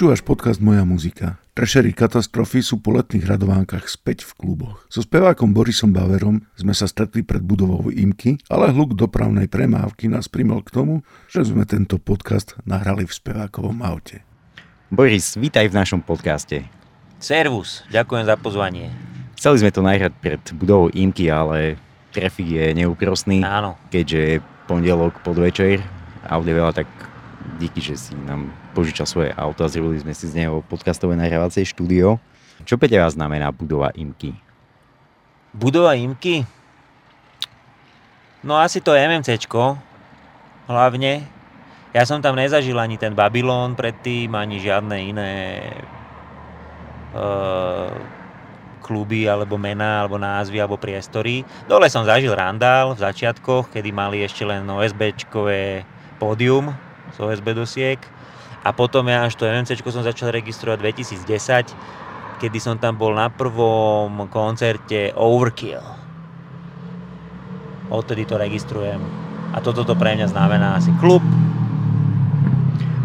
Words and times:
Počúvaš 0.00 0.24
podcast 0.24 0.64
Moja 0.64 0.80
muzika. 0.80 1.36
Trešery 1.52 1.92
katastrofy 1.92 2.64
sú 2.64 2.80
po 2.80 2.96
letných 2.96 3.20
radovánkach 3.20 3.84
späť 3.84 4.24
v 4.24 4.32
kluboch. 4.32 4.88
So 4.88 5.04
spevákom 5.04 5.52
Borisom 5.52 5.92
Baverom 5.92 6.40
sme 6.56 6.72
sa 6.72 6.88
stretli 6.88 7.20
pred 7.20 7.44
budovou 7.44 7.92
Imky, 7.92 8.40
ale 8.48 8.72
hluk 8.72 8.96
dopravnej 8.96 9.44
premávky 9.44 10.08
nás 10.08 10.24
primel 10.24 10.64
k 10.64 10.72
tomu, 10.72 10.94
že 11.28 11.44
sme 11.44 11.68
tento 11.68 12.00
podcast 12.00 12.56
nahrali 12.64 13.04
v 13.04 13.12
spevákovom 13.12 13.84
aute. 13.84 14.24
Boris, 14.88 15.36
vítaj 15.36 15.68
v 15.68 15.76
našom 15.76 16.00
podcaste. 16.00 16.64
Servus, 17.20 17.84
ďakujem 17.92 18.24
za 18.24 18.40
pozvanie. 18.40 18.88
Chceli 19.36 19.60
sme 19.60 19.68
to 19.68 19.84
nahrať 19.84 20.16
pred 20.16 20.40
budovou 20.56 20.88
Imky, 20.96 21.28
ale 21.28 21.76
trafik 22.16 22.48
je 22.48 22.72
neúprostný. 22.72 23.44
Áno. 23.44 23.76
Keďže 23.92 24.20
je 24.24 24.36
pondelok 24.64 25.20
podvečer 25.20 25.84
a 26.24 26.40
veľa, 26.40 26.72
tak 26.72 26.88
díky, 27.60 27.84
že 27.84 28.00
si 28.00 28.16
nám 28.16 28.48
požičal 28.72 29.06
svoje 29.06 29.30
auto 29.34 29.66
a 29.66 29.72
zrobili 29.72 29.98
sme 29.98 30.14
si 30.14 30.30
z 30.30 30.46
neho 30.46 30.62
podcastové 30.66 31.18
nahrávacie 31.18 31.66
štúdio. 31.66 32.22
Čo 32.64 32.76
pre 32.76 32.86
teba 32.86 33.08
znamená 33.08 33.50
budova 33.50 33.90
IMKY? 33.96 34.36
Budova 35.56 35.96
IMKY? 35.98 36.46
No 38.40 38.56
asi 38.56 38.80
to 38.80 38.96
MMCčko, 38.96 39.76
hlavne. 40.64 41.28
Ja 41.90 42.06
som 42.06 42.22
tam 42.22 42.38
nezažil 42.38 42.78
ani 42.78 42.96
ten 42.96 43.12
Babylon 43.12 43.74
predtým, 43.74 44.32
ani 44.32 44.62
žiadne 44.62 44.96
iné 44.96 45.32
uh, 47.12 47.90
kluby, 48.80 49.26
alebo 49.26 49.58
mená, 49.58 50.06
alebo 50.06 50.16
názvy, 50.16 50.62
alebo 50.62 50.78
priestory. 50.78 51.42
Dole 51.66 51.90
som 51.90 52.06
zažil 52.06 52.32
Randall 52.32 52.94
v 52.94 53.02
začiatkoch, 53.02 53.74
kedy 53.74 53.90
mali 53.90 54.22
ešte 54.22 54.46
len 54.46 54.64
OSBčkové 54.64 55.82
pódium, 56.22 56.70
z 57.12 57.16
OSB 57.18 57.52
dosiek. 57.52 58.00
A 58.60 58.76
potom 58.76 59.08
ja 59.08 59.24
až 59.24 59.40
to 59.40 59.48
MMC 59.48 59.80
som 59.80 60.04
začal 60.04 60.36
registrovať 60.36 60.78
2010, 61.24 61.72
kedy 62.44 62.58
som 62.60 62.76
tam 62.76 63.00
bol 63.00 63.16
na 63.16 63.32
prvom 63.32 64.28
koncerte 64.28 65.16
Overkill. 65.16 65.80
Odtedy 67.88 68.28
to 68.28 68.36
registrujem. 68.36 69.00
A 69.56 69.64
toto 69.64 69.82
to 69.82 69.96
pre 69.96 70.12
mňa 70.12 70.28
znamená 70.28 70.76
asi 70.76 70.92
klub. 71.00 71.24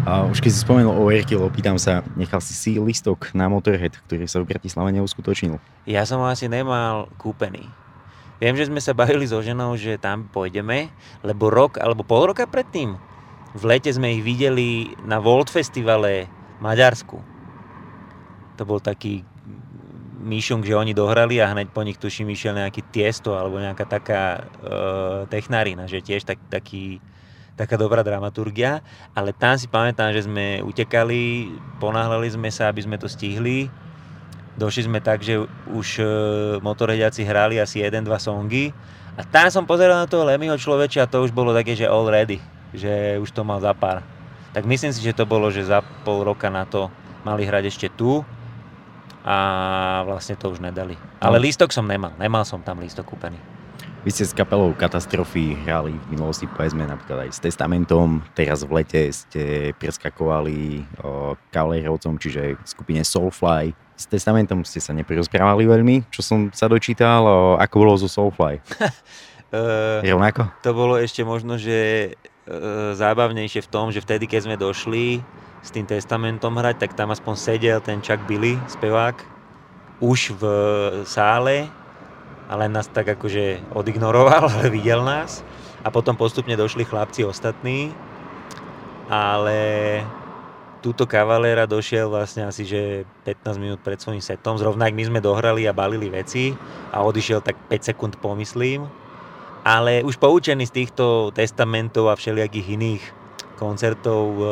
A 0.06 0.28
už 0.28 0.38
keď 0.44 0.50
si 0.52 0.60
spomenul 0.62 0.92
Overkill, 0.92 1.42
opýtam 1.42 1.80
sa, 1.80 2.04
nechal 2.14 2.38
si 2.38 2.52
si 2.52 2.76
listok 2.76 3.32
na 3.32 3.48
Motorhead, 3.48 3.96
ktorý 4.06 4.28
sa 4.28 4.44
v 4.44 4.52
Bratislave 4.52 4.92
neuskutočnil? 4.92 5.58
Ja 5.88 6.04
som 6.04 6.20
ho 6.20 6.28
asi 6.28 6.46
nemal 6.52 7.08
kúpený. 7.16 7.66
Viem, 8.38 8.54
že 8.60 8.68
sme 8.68 8.84
sa 8.84 8.92
bavili 8.92 9.24
so 9.24 9.40
ženou, 9.40 9.72
že 9.80 9.96
tam 9.96 10.28
pôjdeme, 10.28 10.92
lebo 11.24 11.48
rok 11.48 11.80
alebo 11.80 12.04
pol 12.04 12.28
roka 12.30 12.44
predtým 12.44 13.15
v 13.56 13.62
lete 13.64 13.88
sme 13.88 14.12
ich 14.12 14.22
videli 14.22 14.92
na 15.08 15.16
World 15.16 15.48
Festivale 15.48 16.28
v 16.28 16.60
Maďarsku. 16.60 17.16
To 18.60 18.62
bol 18.68 18.84
taký 18.84 19.24
myšunk, 20.20 20.68
že 20.68 20.76
oni 20.76 20.92
dohrali 20.92 21.40
a 21.40 21.48
hneď 21.48 21.72
po 21.72 21.80
nich 21.80 21.96
tuším 21.96 22.28
išiel 22.36 22.52
nejaký 22.52 22.84
tiesto 22.92 23.32
alebo 23.32 23.56
nejaká 23.56 23.84
taká 23.88 24.22
e, 24.36 24.40
technárina, 25.32 25.88
že 25.88 26.04
tiež 26.04 26.28
tak, 26.28 26.36
taký, 26.52 27.00
taká 27.56 27.80
dobrá 27.80 28.04
dramaturgia. 28.04 28.84
Ale 29.16 29.32
tam 29.32 29.56
si 29.56 29.70
pamätám, 29.70 30.12
že 30.12 30.28
sme 30.28 30.60
utekali, 30.60 31.48
ponáhľali 31.80 32.28
sme 32.28 32.52
sa, 32.52 32.68
aby 32.68 32.84
sme 32.84 33.00
to 33.00 33.08
stihli. 33.08 33.72
Došli 34.56 34.88
sme 34.88 35.00
tak, 35.00 35.24
že 35.24 35.40
už 35.72 35.88
e, 36.00 36.04
motorediaci 36.60 37.24
hrali 37.24 37.56
asi 37.56 37.80
jeden, 37.80 38.04
dva 38.04 38.20
songy. 38.20 38.74
A 39.16 39.24
tam 39.24 39.48
som 39.48 39.64
pozeral 39.64 39.96
na 39.96 40.10
toho 40.10 40.28
Lemyho 40.28 40.60
človeča 40.60 41.06
a 41.06 41.08
to 41.08 41.24
už 41.24 41.32
bolo 41.32 41.56
také, 41.56 41.72
že 41.72 41.88
all 41.88 42.04
ready 42.04 42.55
že 42.74 43.20
už 43.22 43.30
to 43.30 43.42
mal 43.46 43.62
za 43.62 43.74
pár. 43.76 44.02
Tak 44.56 44.64
myslím 44.64 44.90
si, 44.90 45.04
že 45.04 45.12
to 45.12 45.28
bolo, 45.28 45.52
že 45.52 45.68
za 45.68 45.84
pol 46.02 46.24
roka 46.24 46.48
na 46.48 46.64
to 46.64 46.88
mali 47.26 47.44
hrať 47.44 47.64
ešte 47.68 47.88
tu 47.92 48.24
a 49.26 49.36
vlastne 50.06 50.38
to 50.38 50.54
už 50.54 50.62
nedali. 50.62 50.94
Ale 51.18 51.36
no. 51.36 51.44
lístok 51.44 51.74
som 51.74 51.84
nemal, 51.84 52.14
nemal 52.16 52.46
som 52.46 52.62
tam 52.62 52.78
lístok 52.78 53.10
kúpený. 53.10 53.36
Vy 54.06 54.14
ste 54.14 54.22
s 54.22 54.30
kapelou 54.30 54.70
Katastrofy 54.70 55.58
hrali 55.66 55.90
v 55.90 56.06
minulosti, 56.14 56.46
povedzme 56.46 56.86
napríklad 56.86 57.26
aj 57.26 57.30
s 57.34 57.42
Testamentom, 57.42 58.22
teraz 58.38 58.62
v 58.62 58.78
lete 58.78 59.10
ste 59.10 59.74
preskakovali 59.82 60.86
Kavalerovcom, 61.50 62.14
čiže 62.14 62.54
skupine 62.62 63.02
Soulfly. 63.02 63.74
S 63.98 64.06
Testamentom 64.06 64.62
ste 64.62 64.78
sa 64.78 64.94
neprerozprávali 64.94 65.66
veľmi, 65.66 66.06
čo 66.14 66.22
som 66.22 66.54
sa 66.54 66.70
dočítal, 66.70 67.26
o, 67.26 67.58
ako 67.58 67.74
bolo 67.82 67.98
zo 67.98 68.06
Soulfly? 68.06 68.62
uh, 69.50 69.98
Rovnako? 70.06 70.54
To 70.62 70.70
bolo 70.70 71.02
ešte 71.02 71.26
možno, 71.26 71.58
že 71.58 72.14
zábavnejšie 72.94 73.66
v 73.66 73.70
tom, 73.70 73.90
že 73.90 74.02
vtedy, 74.02 74.30
keď 74.30 74.40
sme 74.46 74.56
došli 74.56 75.18
s 75.66 75.74
tým 75.74 75.82
testamentom 75.82 76.54
hrať, 76.54 76.86
tak 76.86 76.94
tam 76.94 77.10
aspoň 77.10 77.34
sedel 77.34 77.78
ten 77.82 77.98
Chuck 77.98 78.22
Billy, 78.30 78.54
spevák, 78.70 79.18
už 79.98 80.38
v 80.38 80.42
sále, 81.02 81.66
ale 82.46 82.70
nás 82.70 82.86
tak 82.86 83.18
akože 83.18 83.74
odignoroval, 83.74 84.46
ale 84.54 84.70
videl 84.70 85.02
nás. 85.02 85.42
A 85.82 85.90
potom 85.90 86.14
postupne 86.18 86.54
došli 86.54 86.86
chlapci 86.86 87.22
ostatní, 87.26 87.94
ale 89.06 90.02
túto 90.82 91.06
Cavalera 91.06 91.66
došiel 91.66 92.10
vlastne 92.10 92.46
asi 92.46 92.62
že 92.62 93.06
15 93.26 93.58
minút 93.58 93.80
pred 93.82 93.98
svojím 93.98 94.22
setom, 94.22 94.58
zrovna 94.58 94.90
my 94.90 95.02
sme 95.02 95.20
dohrali 95.22 95.66
a 95.66 95.74
balili 95.74 96.10
veci 96.10 96.54
a 96.94 97.02
odišiel 97.02 97.42
tak 97.42 97.58
5 97.70 97.90
sekúnd 97.90 98.14
pomyslím 98.22 98.86
ale 99.66 100.06
už 100.06 100.22
poučený 100.22 100.70
z 100.70 100.76
týchto 100.78 101.34
testamentov 101.34 102.06
a 102.06 102.14
všelijakých 102.14 102.78
iných 102.78 103.02
koncertov, 103.58 104.38
e, 104.38 104.44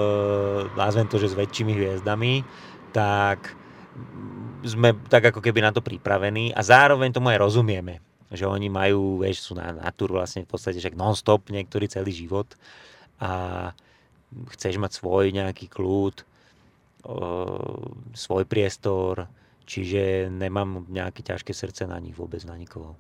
nazvem 0.74 1.06
to, 1.06 1.22
že 1.22 1.30
s 1.30 1.38
väčšími 1.38 1.70
hviezdami, 1.70 2.42
tak 2.90 3.54
sme 4.66 4.90
tak 5.06 5.30
ako 5.30 5.38
keby 5.38 5.62
na 5.62 5.70
to 5.70 5.78
pripravení 5.86 6.50
a 6.50 6.66
zároveň 6.66 7.14
tomu 7.14 7.30
aj 7.30 7.38
rozumieme, 7.38 8.02
že 8.34 8.42
oni 8.42 8.66
majú, 8.66 9.22
vieš, 9.22 9.46
sú 9.46 9.52
na 9.54 9.70
natúru 9.70 10.18
vlastne 10.18 10.42
v 10.42 10.50
podstate 10.50 10.82
však 10.82 10.98
non-stop 10.98 11.46
niektorý 11.46 11.86
celý 11.86 12.10
život 12.10 12.50
a 13.22 13.70
chceš 14.58 14.82
mať 14.82 14.98
svoj 14.98 15.30
nejaký 15.30 15.70
kľud, 15.70 16.16
e, 16.18 16.24
svoj 18.18 18.42
priestor, 18.50 19.30
čiže 19.62 20.26
nemám 20.26 20.90
nejaké 20.90 21.22
ťažké 21.22 21.54
srdce 21.54 21.86
na 21.86 22.02
nich 22.02 22.18
vôbec, 22.18 22.42
na 22.42 22.58
nikoho. 22.58 22.98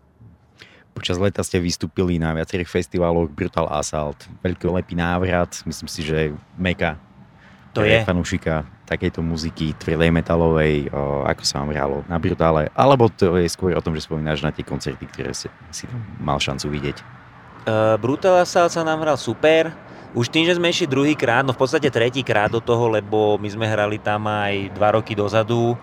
Počas 0.94 1.18
leta 1.18 1.42
ste 1.42 1.58
vystúpili 1.58 2.22
na 2.22 2.30
viacerých 2.38 2.70
festivaloch, 2.70 3.26
Brutal 3.26 3.66
Assault, 3.66 4.16
veľký 4.46 4.70
lepý 4.70 4.94
návrat, 4.94 5.50
myslím 5.66 5.90
si, 5.90 6.06
že 6.06 6.30
meka 6.54 6.94
to 7.74 7.82
je. 7.82 8.06
fanúšika 8.06 8.62
takejto 8.86 9.18
muziky, 9.18 9.74
tvrdej 9.74 10.14
metalovej, 10.14 10.92
o, 10.94 11.26
ako 11.26 11.42
sa 11.42 11.64
vám 11.64 11.74
hralo 11.74 11.96
na 12.06 12.20
Brutale, 12.22 12.70
alebo 12.78 13.10
to 13.10 13.34
je 13.40 13.50
skôr 13.50 13.74
o 13.74 13.82
tom, 13.82 13.98
že 13.98 14.06
spomínaš 14.06 14.44
na 14.46 14.54
tie 14.54 14.62
koncerty, 14.62 15.02
ktoré 15.10 15.34
si, 15.34 15.50
si 15.74 15.90
mal 16.22 16.38
šancu 16.38 16.70
vidieť? 16.70 16.96
Uh, 17.64 17.98
Brutal 17.98 18.38
Assault 18.38 18.70
sa 18.70 18.86
nám 18.86 19.02
hral 19.02 19.18
super, 19.18 19.74
už 20.14 20.30
tým, 20.30 20.46
že 20.46 20.54
sme 20.54 20.70
išli 20.70 20.86
druhý 20.86 21.18
krát, 21.18 21.42
no 21.42 21.50
v 21.50 21.58
podstate 21.58 21.90
tretí 21.90 22.22
krát 22.22 22.52
do 22.52 22.62
toho, 22.62 22.86
lebo 22.86 23.34
my 23.40 23.50
sme 23.50 23.66
hrali 23.66 23.98
tam 23.98 24.30
aj 24.30 24.70
dva 24.78 24.94
roky 24.94 25.18
dozadu, 25.18 25.74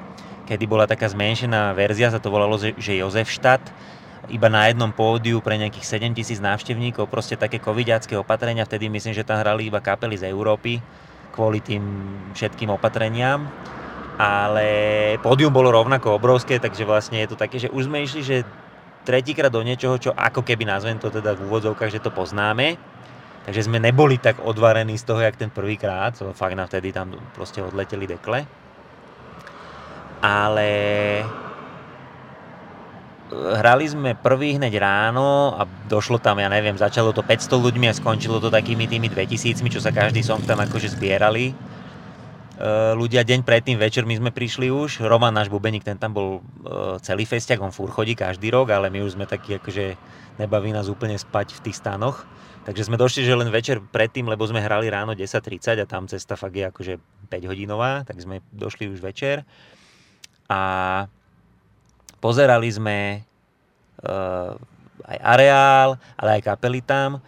kedy 0.47 0.63
bola 0.69 0.88
taká 0.88 1.11
zmenšená 1.11 1.75
verzia, 1.75 2.13
sa 2.13 2.21
to 2.21 2.31
volalo, 2.31 2.55
že 2.55 2.95
Jozefštát, 2.95 3.59
iba 4.29 4.51
na 4.51 4.69
jednom 4.69 4.93
pódiu 4.93 5.41
pre 5.41 5.57
nejakých 5.57 5.97
7 5.97 6.13
tisíc 6.13 6.37
návštevníkov, 6.37 7.09
proste 7.09 7.39
také 7.39 7.57
covidiacké 7.57 8.13
opatrenia, 8.13 8.67
vtedy 8.67 8.91
myslím, 8.91 9.17
že 9.17 9.25
tam 9.25 9.41
hrali 9.41 9.71
iba 9.71 9.81
kapely 9.81 10.19
z 10.19 10.29
Európy 10.29 10.77
kvôli 11.31 11.63
tým 11.63 11.81
všetkým 12.35 12.69
opatreniam 12.75 13.47
ale 14.21 14.67
pódium 15.17 15.49
bolo 15.49 15.73
rovnako 15.73 16.21
obrovské, 16.21 16.61
takže 16.61 16.85
vlastne 16.85 17.25
je 17.25 17.33
to 17.33 17.37
také, 17.41 17.57
že 17.57 17.73
už 17.73 17.89
sme 17.89 18.05
išli, 18.05 18.21
že 18.21 18.37
tretíkrát 19.01 19.49
do 19.49 19.65
niečoho, 19.65 19.97
čo 19.97 20.11
ako 20.13 20.45
keby 20.45 20.69
nazvem 20.69 21.01
to 21.01 21.09
teda 21.09 21.33
v 21.33 21.49
úvodzovkách, 21.49 21.89
že 21.89 22.03
to 22.03 22.13
poznáme. 22.13 22.77
Takže 23.41 23.65
sme 23.65 23.81
neboli 23.81 24.21
tak 24.21 24.38
odvarení 24.38 24.94
z 25.01 25.07
toho, 25.09 25.25
jak 25.25 25.33
ten 25.33 25.50
prvýkrát, 25.50 26.13
to 26.13 26.29
fakt 26.38 26.53
na 26.53 26.69
vtedy 26.69 26.94
tam 26.94 27.17
proste 27.33 27.65
odleteli 27.65 28.06
dekle. 28.06 28.45
Ale 30.21 30.69
hrali 33.31 33.88
sme 33.88 34.12
prvý 34.13 34.60
hneď 34.60 34.78
ráno 34.78 35.56
a 35.56 35.63
došlo 35.88 36.19
tam, 36.19 36.44
ja 36.44 36.51
neviem, 36.51 36.75
začalo 36.75 37.16
to 37.16 37.24
500 37.24 37.48
ľuďmi 37.56 37.88
a 37.88 37.95
skončilo 37.95 38.44
to 38.44 38.51
takými 38.51 38.86
tými 38.86 39.07
2000, 39.07 39.63
čo 39.72 39.80
sa 39.80 39.95
každý 39.95 40.19
song 40.22 40.44
tam 40.44 40.60
akože 40.60 40.92
zbierali. 40.92 41.51
E, 41.51 41.54
ľudia 42.94 43.24
deň 43.24 43.48
predtým 43.48 43.80
večer 43.80 44.04
my 44.04 44.19
sme 44.19 44.31
prišli 44.36 44.68
už, 44.68 45.01
Roman 45.07 45.31
náš 45.31 45.48
bubeník, 45.48 45.88
ten 45.88 45.95
tam 45.95 46.12
bol 46.12 46.30
e, 46.39 47.00
celý 47.01 47.24
festiak, 47.24 47.63
on 47.63 47.72
fúr 47.72 47.88
chodí 47.89 48.13
každý 48.13 48.51
rok, 48.51 48.69
ale 48.75 48.92
my 48.92 49.00
už 49.01 49.16
sme 49.16 49.24
takí 49.24 49.56
akože 49.56 49.95
nebaví 50.38 50.75
nás 50.75 50.92
úplne 50.92 51.16
spať 51.16 51.56
v 51.56 51.72
tých 51.72 51.80
stanoch. 51.80 52.27
Takže 52.62 52.86
sme 52.86 53.00
došli, 53.00 53.25
že 53.25 53.34
len 53.34 53.50
večer 53.50 53.81
predtým, 53.81 54.30
lebo 54.30 54.45
sme 54.45 54.62
hrali 54.62 54.86
ráno 54.86 55.18
10.30 55.18 55.81
a 55.81 55.86
tam 55.89 56.06
cesta 56.06 56.38
fakt 56.38 56.54
je 56.54 56.69
akože 56.69 56.94
5 57.25 57.50
hodinová, 57.50 58.06
tak 58.06 58.22
sme 58.22 58.45
došli 58.54 58.86
už 58.86 59.01
večer. 59.01 59.42
A 60.45 61.10
pozerali 62.21 62.69
sme 62.69 63.25
uh, 64.06 64.53
aj 65.09 65.18
areál, 65.19 65.89
ale 66.15 66.39
aj 66.39 66.41
kapely 66.45 66.79
tam 66.79 67.19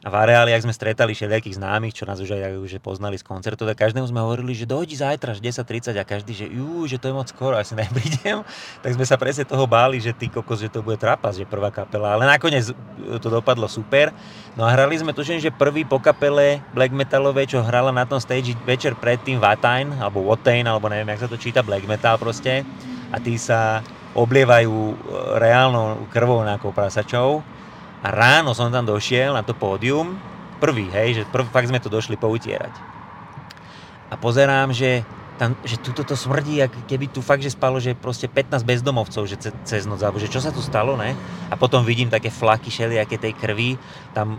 A 0.00 0.08
v 0.08 0.16
areáli, 0.16 0.56
ak 0.56 0.64
sme 0.64 0.72
stretali 0.72 1.12
všelijakých 1.12 1.60
známych, 1.60 1.92
čo 1.92 2.08
nás 2.08 2.16
už 2.24 2.32
aj 2.32 2.56
už 2.56 2.80
poznali 2.80 3.20
z 3.20 3.24
koncertu, 3.24 3.68
tak 3.68 3.76
každému 3.84 4.08
sme 4.08 4.24
hovorili, 4.24 4.56
že 4.56 4.64
dojdi 4.64 4.96
zajtra, 4.96 5.36
že 5.36 5.44
10.30 5.44 5.92
a 5.92 6.08
každý, 6.08 6.32
že 6.32 6.46
jú, 6.48 6.88
že 6.88 6.96
to 6.96 7.12
je 7.12 7.14
moc 7.20 7.28
skoro, 7.28 7.52
asi 7.60 7.76
neprídem. 7.80 8.40
Tak 8.80 8.96
sme 8.96 9.04
sa 9.04 9.20
presne 9.20 9.44
toho 9.44 9.68
báli, 9.68 10.00
že 10.00 10.16
ty 10.16 10.32
kokos, 10.32 10.64
že 10.64 10.72
to 10.72 10.80
bude 10.80 10.96
trapas, 10.96 11.36
že 11.36 11.44
prvá 11.44 11.68
kapela. 11.68 12.16
Ale 12.16 12.24
nakoniec 12.24 12.72
to 13.20 13.28
dopadlo 13.28 13.68
super. 13.68 14.08
No 14.56 14.64
a 14.64 14.72
hrali 14.72 14.96
sme, 14.96 15.12
tuším, 15.12 15.36
že 15.36 15.52
prvý 15.52 15.84
po 15.84 16.00
kapele 16.00 16.64
black 16.72 16.96
metalovej, 16.96 17.52
čo 17.52 17.60
hrala 17.60 17.92
na 17.92 18.08
tom 18.08 18.24
stage 18.24 18.56
večer 18.64 18.96
predtým 18.96 19.36
Watain, 19.36 20.00
alebo 20.00 20.24
Watain, 20.24 20.64
alebo 20.64 20.88
neviem, 20.88 21.12
jak 21.12 21.28
sa 21.28 21.28
to 21.28 21.36
číta, 21.36 21.60
black 21.60 21.84
metal 21.84 22.16
proste. 22.16 22.64
A 23.12 23.20
tí 23.20 23.36
sa 23.36 23.84
oblievajú 24.14 24.74
e, 24.74 24.94
reálnou 25.38 26.06
krvou 26.10 26.42
nejakou 26.42 26.74
prasačou 26.74 27.44
a 28.00 28.08
ráno 28.08 28.56
som 28.56 28.72
tam 28.72 28.88
došiel 28.88 29.36
na 29.36 29.44
to 29.44 29.54
pódium, 29.54 30.18
prvý, 30.58 30.88
hej, 30.92 31.22
že 31.22 31.22
prv, 31.28 31.48
fakt 31.48 31.68
sme 31.68 31.80
to 31.80 31.92
došli 31.92 32.16
poutierať. 32.18 32.72
A 34.10 34.14
pozerám, 34.18 34.74
že 34.74 35.06
tam, 35.40 35.56
že 35.64 35.80
tuto 35.80 36.04
to 36.04 36.12
smrdí, 36.12 36.60
ak 36.60 36.84
keby 36.84 37.08
tu 37.08 37.24
fakt, 37.24 37.40
že 37.40 37.56
spalo, 37.56 37.80
že 37.80 37.96
proste 37.96 38.28
15 38.28 38.60
bezdomovcov, 38.60 39.24
že 39.24 39.40
ce, 39.40 39.50
cez 39.64 39.88
noc, 39.88 40.04
alebo 40.04 40.20
že 40.20 40.28
čo 40.28 40.36
sa 40.36 40.52
tu 40.52 40.60
stalo, 40.60 41.00
ne? 41.00 41.16
A 41.48 41.56
potom 41.56 41.80
vidím 41.80 42.12
také 42.12 42.28
flaky 42.28 42.68
všelijaké 42.68 43.16
tej 43.16 43.32
krvi, 43.32 43.80
tam 44.12 44.36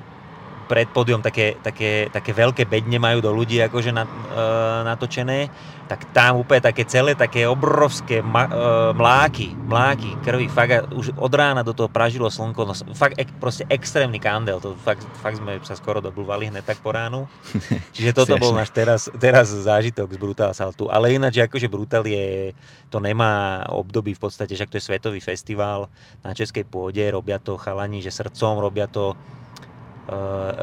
pred 0.72 0.88
pódium 0.88 1.20
také, 1.20 1.60
také, 1.60 2.08
také 2.08 2.32
veľké 2.32 2.64
bedne 2.64 2.96
majú 2.96 3.20
do 3.20 3.36
ľudí 3.36 3.60
akože 3.60 3.92
na, 3.92 4.08
e, 4.08 4.40
natočené, 4.88 5.52
tak 5.92 6.08
tam 6.16 6.40
úplne 6.40 6.64
také 6.64 6.88
celé, 6.88 7.12
také 7.12 7.44
obrovské 7.44 8.24
ma, 8.24 8.48
e, 8.48 8.52
mláky, 8.96 9.52
mláky 9.52 10.16
krvi, 10.24 10.48
fakt 10.48 10.96
už 10.96 11.12
od 11.20 11.34
rána 11.36 11.60
do 11.60 11.76
toho 11.76 11.92
pražilo 11.92 12.32
slnko, 12.32 12.64
no, 12.64 12.72
fakt 12.96 13.20
ek, 13.20 13.36
proste 13.36 13.68
extrémny 13.68 14.16
kandel, 14.16 14.64
to 14.64 14.72
fakt, 14.80 15.04
fakt 15.20 15.44
sme 15.44 15.60
sa 15.68 15.76
skoro 15.76 16.00
dobúvali 16.00 16.48
hneď 16.48 16.64
tak 16.64 16.80
po 16.80 16.96
ránu. 16.96 17.28
Čiže 18.00 18.16
toto 18.16 18.40
bol 18.40 18.56
náš 18.56 18.72
teraz, 18.72 19.12
teraz 19.20 19.52
zážitok 19.52 20.08
z 20.16 20.18
Brutal 20.24 20.56
Saltu, 20.56 20.88
ale 20.88 21.12
ináč 21.12 21.44
akože 21.44 21.68
Brutal 21.68 22.08
je, 22.08 22.56
to 22.88 23.04
nemá 23.04 23.68
období 23.68 24.16
v 24.16 24.24
podstate, 24.24 24.56
že 24.56 24.72
to 24.72 24.80
je 24.80 24.88
svetový 24.88 25.20
festival 25.20 25.92
na 26.24 26.32
českej 26.32 26.64
pôde, 26.64 27.04
robia 27.12 27.44
to 27.44 27.60
chalani, 27.60 28.00
že 28.00 28.16
srdcom, 28.16 28.64
robia 28.64 28.88
to 28.88 29.20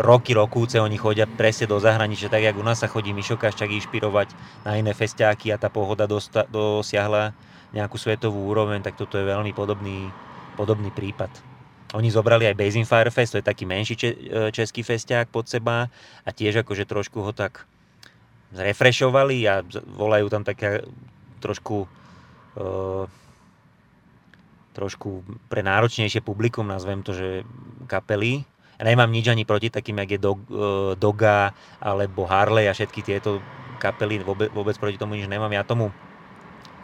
roky, 0.03 0.35
rokúce, 0.35 0.83
oni 0.83 0.99
chodia 0.99 1.25
presne 1.25 1.71
do 1.71 1.79
zahraničia, 1.79 2.29
tak 2.29 2.43
jak 2.43 2.59
u 2.59 2.65
nás 2.65 2.83
sa 2.83 2.91
chodí 2.91 3.15
Mišo 3.15 3.39
Kaščak 3.39 3.71
inšpirovať 3.71 4.35
na 4.67 4.77
iné 4.77 4.91
festiáky 4.93 5.55
a 5.55 5.61
tá 5.61 5.71
pohoda 5.71 6.11
dosta, 6.11 6.43
dosiahla 6.51 7.33
nejakú 7.71 8.01
svetovú 8.01 8.49
úroveň, 8.51 8.83
tak 8.83 8.99
toto 8.99 9.21
je 9.21 9.29
veľmi 9.29 9.55
podobný, 9.55 10.11
podobný 10.59 10.91
prípad. 10.91 11.31
Oni 11.97 12.13
zobrali 12.13 12.45
aj 12.45 12.59
Basin 12.59 12.85
Firefest, 12.85 13.33
to 13.33 13.41
je 13.41 13.47
taký 13.47 13.65
menší 13.65 13.95
eh, 13.97 14.13
český 14.53 14.85
festiák 14.85 15.33
pod 15.33 15.49
seba 15.49 15.89
a 16.25 16.29
tiež 16.29 16.67
akože 16.67 16.85
trošku 16.85 17.25
ho 17.25 17.33
tak 17.33 17.65
zrefrešovali 18.53 19.45
a 19.49 19.61
volajú 19.93 20.33
tam 20.33 20.41
také 20.41 20.81
trošku 21.39 21.85
uh, 21.85 23.05
trošku 24.73 25.27
pre 25.53 25.61
náročnejšie 25.61 26.25
publikum, 26.25 26.65
nazvem 26.65 27.05
to, 27.05 27.13
že 27.13 27.29
kapely, 27.91 28.47
ja 28.79 28.83
nemám 28.87 29.11
nič 29.11 29.27
ani 29.27 29.43
proti 29.43 29.75
takým, 29.75 29.99
jak 30.07 30.11
je 30.15 30.21
Dog, 30.23 30.39
uh, 30.49 30.95
Doga 30.95 31.51
alebo 31.83 32.23
Harley 32.31 32.71
a 32.71 32.73
všetky 32.73 33.03
tieto 33.03 33.43
kapely, 33.83 34.23
vôbec, 34.23 34.51
vôbec 34.55 34.79
proti 34.79 34.95
tomu 34.95 35.19
nič 35.19 35.27
nemám. 35.27 35.51
Ja 35.51 35.67
tomu 35.67 35.91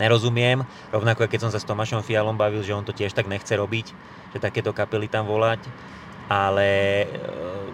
nerozumiem, 0.02 0.66
rovnako 0.90 1.30
keď 1.30 1.46
som 1.46 1.50
sa 1.54 1.62
s 1.62 1.68
Tomášom 1.70 2.02
Fialom 2.02 2.34
bavil, 2.34 2.66
že 2.66 2.74
on 2.74 2.82
to 2.82 2.90
tiež 2.90 3.14
tak 3.14 3.30
nechce 3.30 3.54
robiť, 3.54 3.86
že 4.34 4.38
takéto 4.42 4.74
kapely 4.74 5.06
tam 5.06 5.30
volať, 5.30 5.62
ale 6.26 6.70
uh, 7.06 7.70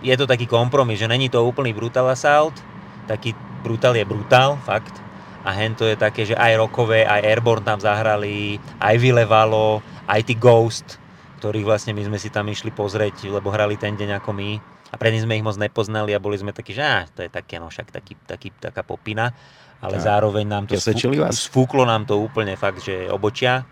je 0.00 0.14
to 0.16 0.24
taký 0.24 0.48
kompromis, 0.48 0.96
že 0.96 1.12
není 1.12 1.28
to 1.28 1.44
úplný 1.44 1.76
brutal 1.76 2.08
assault, 2.08 2.56
taký 3.04 3.36
brutal 3.60 3.92
je 3.92 4.04
brutal, 4.08 4.56
fakt, 4.64 4.96
a 5.42 5.50
hento 5.52 5.82
je 5.84 5.98
také, 5.98 6.22
že 6.22 6.38
aj 6.38 6.54
Rockové, 6.54 7.02
aj 7.02 7.26
Airborne 7.26 7.66
tam 7.66 7.82
zahrali, 7.82 8.62
aj 8.78 8.94
Vylevalo, 8.96 9.82
aj 10.06 10.22
ty 10.22 10.34
Ghost, 10.38 11.01
ktorých 11.42 11.66
vlastne 11.66 11.90
my 11.90 12.06
sme 12.06 12.22
si 12.22 12.30
tam 12.30 12.46
išli 12.46 12.70
pozrieť, 12.70 13.26
lebo 13.26 13.50
hrali 13.50 13.74
ten 13.74 13.98
deň 13.98 14.22
ako 14.22 14.30
my. 14.30 14.62
A 14.92 14.94
predtým 14.94 15.26
sme 15.26 15.34
ich 15.34 15.42
moc 15.42 15.58
nepoznali 15.58 16.14
a 16.14 16.22
boli 16.22 16.38
sme 16.38 16.54
takí, 16.54 16.70
že 16.70 16.86
á, 16.86 17.02
to 17.10 17.26
je 17.26 17.30
také, 17.34 17.58
no 17.58 17.66
však 17.66 17.90
taký, 17.90 18.14
taký, 18.22 18.54
taká 18.54 18.86
popina. 18.86 19.34
Ale 19.82 19.98
tak. 19.98 20.06
zároveň 20.06 20.46
nám 20.46 20.64
to 20.70 20.78
sfú, 20.78 20.94
sfúklo 21.34 21.82
nám 21.82 22.06
to 22.06 22.14
úplne 22.14 22.54
fakt, 22.54 22.78
že 22.86 23.10
obočia 23.10 23.66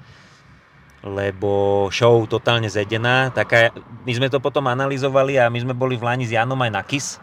lebo 1.01 1.89
show 1.89 2.29
totálne 2.29 2.69
zedená. 2.69 3.33
Taká, 3.33 3.73
my 4.05 4.13
sme 4.13 4.29
to 4.29 4.37
potom 4.37 4.69
analyzovali 4.69 5.41
a 5.41 5.49
my 5.49 5.65
sme 5.65 5.73
boli 5.73 5.97
v 5.97 6.05
Lani 6.05 6.29
s 6.29 6.35
Janom 6.37 6.61
aj 6.61 6.73
na 6.73 6.83
KIS. 6.85 7.17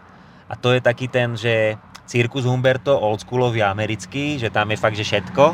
A 0.50 0.58
to 0.58 0.74
je 0.74 0.82
taký 0.82 1.06
ten, 1.06 1.38
že 1.38 1.78
Cirkus 2.10 2.48
Humberto, 2.48 2.96
oldschoolový 2.96 3.62
americký, 3.62 4.42
že 4.42 4.50
tam 4.50 4.74
je 4.74 4.82
fakt, 4.82 4.98
že 4.98 5.06
všetko. 5.06 5.54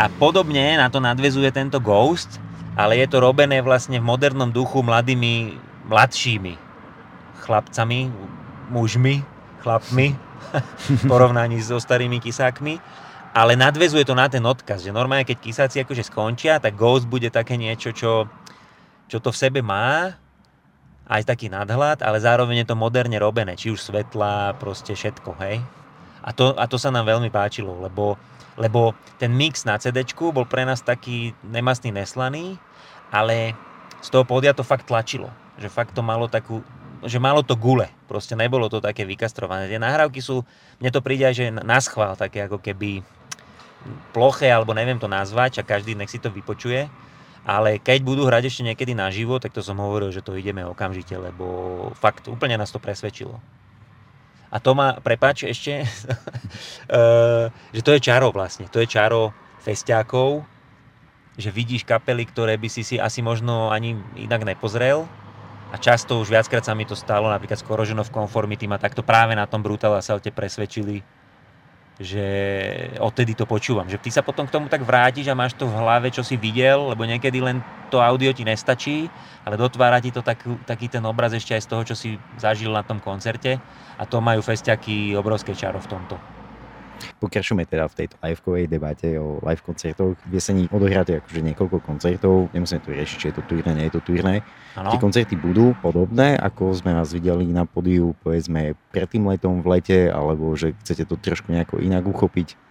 A 0.00 0.08
podobne 0.16 0.80
na 0.80 0.88
to 0.88 1.02
nadvezuje 1.02 1.52
tento 1.52 1.82
Ghost, 1.82 2.40
ale 2.78 3.00
je 3.00 3.06
to 3.10 3.18
robené 3.18 3.62
vlastne 3.64 3.98
v 3.98 4.08
modernom 4.08 4.50
duchu 4.50 4.82
mladými, 4.84 5.58
mladšími 5.90 6.54
chlapcami, 7.40 8.12
mužmi, 8.70 9.26
chlapmi, 9.64 10.14
v 10.86 11.02
porovnaní 11.10 11.58
so 11.58 11.82
starými 11.82 12.22
kysákmi. 12.22 12.78
Ale 13.30 13.54
nadvezuje 13.54 14.02
to 14.02 14.18
na 14.18 14.26
ten 14.26 14.42
odkaz, 14.42 14.82
že 14.82 14.90
normálne 14.90 15.22
keď 15.22 15.38
kysáci 15.38 15.76
akože 15.86 16.10
skončia, 16.10 16.58
tak 16.58 16.74
Ghost 16.74 17.06
bude 17.06 17.30
také 17.30 17.54
niečo, 17.54 17.94
čo, 17.94 18.26
čo 19.06 19.18
to 19.22 19.30
v 19.30 19.38
sebe 19.38 19.60
má, 19.62 20.18
aj 21.10 21.26
taký 21.26 21.50
nadhľad, 21.50 22.06
ale 22.06 22.22
zároveň 22.22 22.62
je 22.62 22.68
to 22.70 22.78
moderne 22.78 23.14
robené, 23.18 23.54
či 23.58 23.70
už 23.70 23.82
svetla, 23.82 24.58
proste 24.58 24.94
všetko, 24.94 25.30
hej. 25.42 25.62
A 26.22 26.30
to, 26.30 26.54
a 26.54 26.66
to 26.70 26.78
sa 26.78 26.90
nám 26.90 27.06
veľmi 27.06 27.30
páčilo, 27.30 27.74
lebo 27.82 28.18
lebo 28.60 28.92
ten 29.16 29.32
mix 29.32 29.64
na 29.64 29.80
CD 29.80 30.04
bol 30.12 30.44
pre 30.44 30.68
nás 30.68 30.84
taký 30.84 31.32
nemastný, 31.40 31.96
neslaný, 31.96 32.60
ale 33.08 33.56
z 34.04 34.08
toho 34.12 34.28
pódia 34.28 34.52
to 34.52 34.60
fakt 34.60 34.84
tlačilo. 34.84 35.32
Že 35.56 35.72
fakt 35.72 35.96
to 35.96 36.04
malo 36.04 36.28
takú, 36.28 36.60
že 37.00 37.16
malo 37.16 37.40
to 37.40 37.56
gule. 37.56 37.88
Proste 38.04 38.36
nebolo 38.36 38.68
to 38.68 38.84
také 38.84 39.08
vykastrované. 39.08 39.64
Tie 39.64 39.80
nahrávky 39.80 40.20
sú, 40.20 40.44
mne 40.76 40.90
to 40.92 41.00
príde 41.00 41.24
aj, 41.24 41.34
že 41.36 41.44
na 41.48 41.80
schvál, 41.80 42.20
také 42.20 42.44
ako 42.44 42.60
keby 42.60 43.00
ploché, 44.12 44.52
alebo 44.52 44.76
neviem 44.76 45.00
to 45.00 45.08
nazvať 45.08 45.64
a 45.64 45.68
každý 45.68 45.96
nech 45.96 46.12
si 46.12 46.20
to 46.20 46.28
vypočuje. 46.28 46.84
Ale 47.40 47.80
keď 47.80 48.04
budú 48.04 48.28
hrať 48.28 48.52
ešte 48.52 48.68
niekedy 48.68 48.92
naživo, 48.92 49.40
tak 49.40 49.56
to 49.56 49.64
som 49.64 49.80
hovoril, 49.80 50.12
že 50.12 50.20
to 50.20 50.36
ideme 50.36 50.60
okamžite, 50.68 51.16
lebo 51.16 51.88
fakt 51.96 52.28
úplne 52.28 52.60
nás 52.60 52.68
to 52.68 52.76
presvedčilo. 52.76 53.40
A 54.50 54.58
to 54.58 54.74
má, 54.74 54.98
prepáč 54.98 55.46
ešte, 55.46 55.82
eh, 55.86 57.46
že 57.70 57.82
to 57.86 57.90
je 57.94 58.00
čaro 58.02 58.34
vlastne. 58.34 58.66
To 58.70 58.82
je 58.82 58.90
čaro 58.90 59.30
festiákov, 59.62 60.42
že 61.38 61.54
vidíš 61.54 61.86
kapely, 61.86 62.26
ktoré 62.26 62.58
by 62.58 62.68
si 62.68 62.82
si 62.82 62.96
asi 62.98 63.22
možno 63.22 63.70
ani 63.70 63.94
inak 64.18 64.42
nepozrel. 64.42 65.06
A 65.70 65.78
často 65.78 66.18
už 66.18 66.34
viackrát 66.34 66.66
sa 66.66 66.74
mi 66.74 66.82
to 66.82 66.98
stalo, 66.98 67.30
napríklad 67.30 67.62
s 67.62 67.64
of 67.70 68.10
Conformity 68.10 68.66
ma 68.66 68.82
takto 68.82 69.06
práve 69.06 69.38
na 69.38 69.46
tom 69.46 69.62
Brutal 69.62 69.94
Assalte 69.94 70.34
presvedčili, 70.34 70.98
že 72.00 72.24
odtedy 72.96 73.36
to 73.36 73.44
počúvam. 73.44 73.84
Že 73.84 74.00
ty 74.00 74.08
sa 74.08 74.24
potom 74.24 74.48
k 74.48 74.54
tomu 74.56 74.72
tak 74.72 74.80
vrátiš 74.88 75.28
a 75.28 75.36
máš 75.36 75.52
to 75.52 75.68
v 75.68 75.76
hlave, 75.76 76.08
čo 76.08 76.24
si 76.24 76.40
videl, 76.40 76.96
lebo 76.96 77.04
niekedy 77.04 77.44
len 77.44 77.60
to 77.92 78.00
audio 78.00 78.32
ti 78.32 78.40
nestačí, 78.46 79.12
ale 79.44 79.60
dotvára 79.60 80.00
ti 80.00 80.08
to 80.08 80.24
tak, 80.24 80.40
taký 80.64 80.88
ten 80.88 81.04
obraz 81.04 81.36
ešte 81.36 81.52
aj 81.52 81.62
z 81.66 81.68
toho, 81.68 81.82
čo 81.84 81.94
si 81.98 82.24
zažil 82.32 82.72
na 82.72 82.80
tom 82.80 83.04
koncerte 83.04 83.60
a 84.00 84.02
to 84.08 84.24
majú 84.24 84.40
festiaky 84.40 85.12
obrovské 85.12 85.52
čaro 85.52 85.76
v 85.84 85.90
tomto. 85.90 86.39
Pokračujeme 87.18 87.64
teda 87.64 87.88
v 87.88 87.94
tejto 88.04 88.14
livekovej 88.20 88.64
debate 88.68 89.08
o 89.16 89.40
live 89.44 89.62
koncertoch. 89.64 90.16
V 90.28 90.32
jesení 90.32 90.68
odohráte 90.72 91.20
akože 91.20 91.40
niekoľko 91.40 91.78
koncertov, 91.84 92.48
nemusíme 92.52 92.80
tu 92.80 92.92
riešiť, 92.92 93.16
či 93.16 93.26
je 93.32 93.34
to 93.36 93.42
turné, 93.44 93.70
nie 93.76 93.86
je 93.88 93.94
to 93.98 94.02
turné. 94.04 94.44
Ano. 94.76 94.92
Tie 94.92 94.98
koncerty 95.02 95.34
budú 95.36 95.76
podobné, 95.80 96.36
ako 96.36 96.72
sme 96.76 96.96
vás 96.96 97.12
videli 97.12 97.48
na 97.48 97.64
podiu, 97.68 98.16
povedzme, 98.24 98.78
pred 98.94 99.08
tým 99.08 99.28
letom 99.28 99.60
v 99.60 99.78
lete, 99.78 99.98
alebo 100.08 100.52
že 100.56 100.76
chcete 100.84 101.08
to 101.08 101.20
trošku 101.20 101.50
nejako 101.52 101.80
inak 101.80 102.06
uchopiť? 102.06 102.70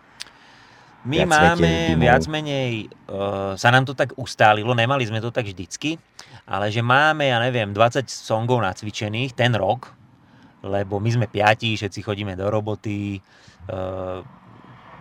My 1.08 1.24
viac 1.24 1.32
máme 1.32 1.64
svete, 1.64 1.96
viac 1.96 2.24
menej, 2.28 2.72
uh, 3.08 3.56
sa 3.56 3.72
nám 3.72 3.88
to 3.88 3.96
tak 3.96 4.12
ustálilo, 4.20 4.76
nemali 4.76 5.08
sme 5.08 5.24
to 5.24 5.32
tak 5.32 5.48
vždycky, 5.48 5.96
ale 6.44 6.68
že 6.68 6.84
máme, 6.84 7.32
ja 7.32 7.40
neviem, 7.40 7.72
20 7.72 8.04
songov 8.12 8.60
nacvičených 8.60 9.32
ten 9.32 9.56
rok, 9.56 9.96
lebo 10.64 11.00
my 11.00 11.10
sme 11.10 11.28
piati, 11.32 11.76
všetci 11.80 12.00
chodíme 12.04 12.36
do 12.36 12.48
roboty, 12.52 13.20
uh, 13.72 14.24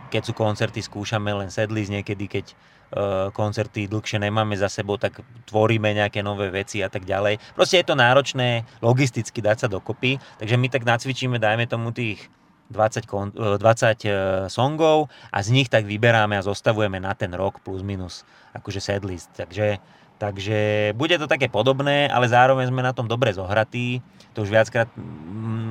keď 0.09 0.23
sú 0.25 0.33
koncerty, 0.33 0.81
skúšame 0.81 1.31
len 1.37 1.53
sedlis, 1.53 1.93
niekedy 1.93 2.25
keď 2.27 2.45
uh, 2.49 3.29
koncerty 3.35 3.87
dlhšie 3.87 4.19
nemáme 4.19 4.57
za 4.57 4.73
sebou, 4.73 4.97
tak 4.97 5.21
tvoríme 5.47 5.93
nejaké 5.93 6.25
nové 6.25 6.49
veci 6.49 6.81
a 6.81 6.89
tak 6.89 7.05
ďalej. 7.05 7.39
Proste 7.53 7.81
je 7.81 7.87
to 7.87 7.99
náročné 7.99 8.65
logisticky 8.81 9.45
dať 9.45 9.67
sa 9.67 9.69
dokopy, 9.69 10.17
takže 10.41 10.57
my 10.57 10.67
tak 10.73 10.83
nacvičíme, 10.89 11.37
dajme 11.37 11.69
tomu 11.69 11.93
tých 11.93 12.31
20, 12.69 13.09
kon, 13.09 13.33
20 13.33 13.61
uh, 13.61 14.13
songov 14.53 15.09
a 15.33 15.41
z 15.41 15.49
nich 15.57 15.69
tak 15.73 15.89
vyberáme 15.89 16.37
a 16.37 16.45
zostavujeme 16.45 17.01
na 17.01 17.17
ten 17.17 17.33
rok 17.33 17.65
plus 17.65 17.81
minus 17.81 18.29
akože 18.53 18.81
setlist. 18.81 19.33
Takže 19.33 19.81
Takže 20.19 20.93
bude 20.99 21.15
to 21.15 21.31
také 21.31 21.47
podobné, 21.47 22.11
ale 22.11 22.27
zároveň 22.27 22.67
sme 22.67 22.83
na 22.83 22.91
tom 22.91 23.07
dobre 23.07 23.31
zohratí. 23.31 24.03
To 24.35 24.43
už 24.43 24.51
viackrát 24.51 24.91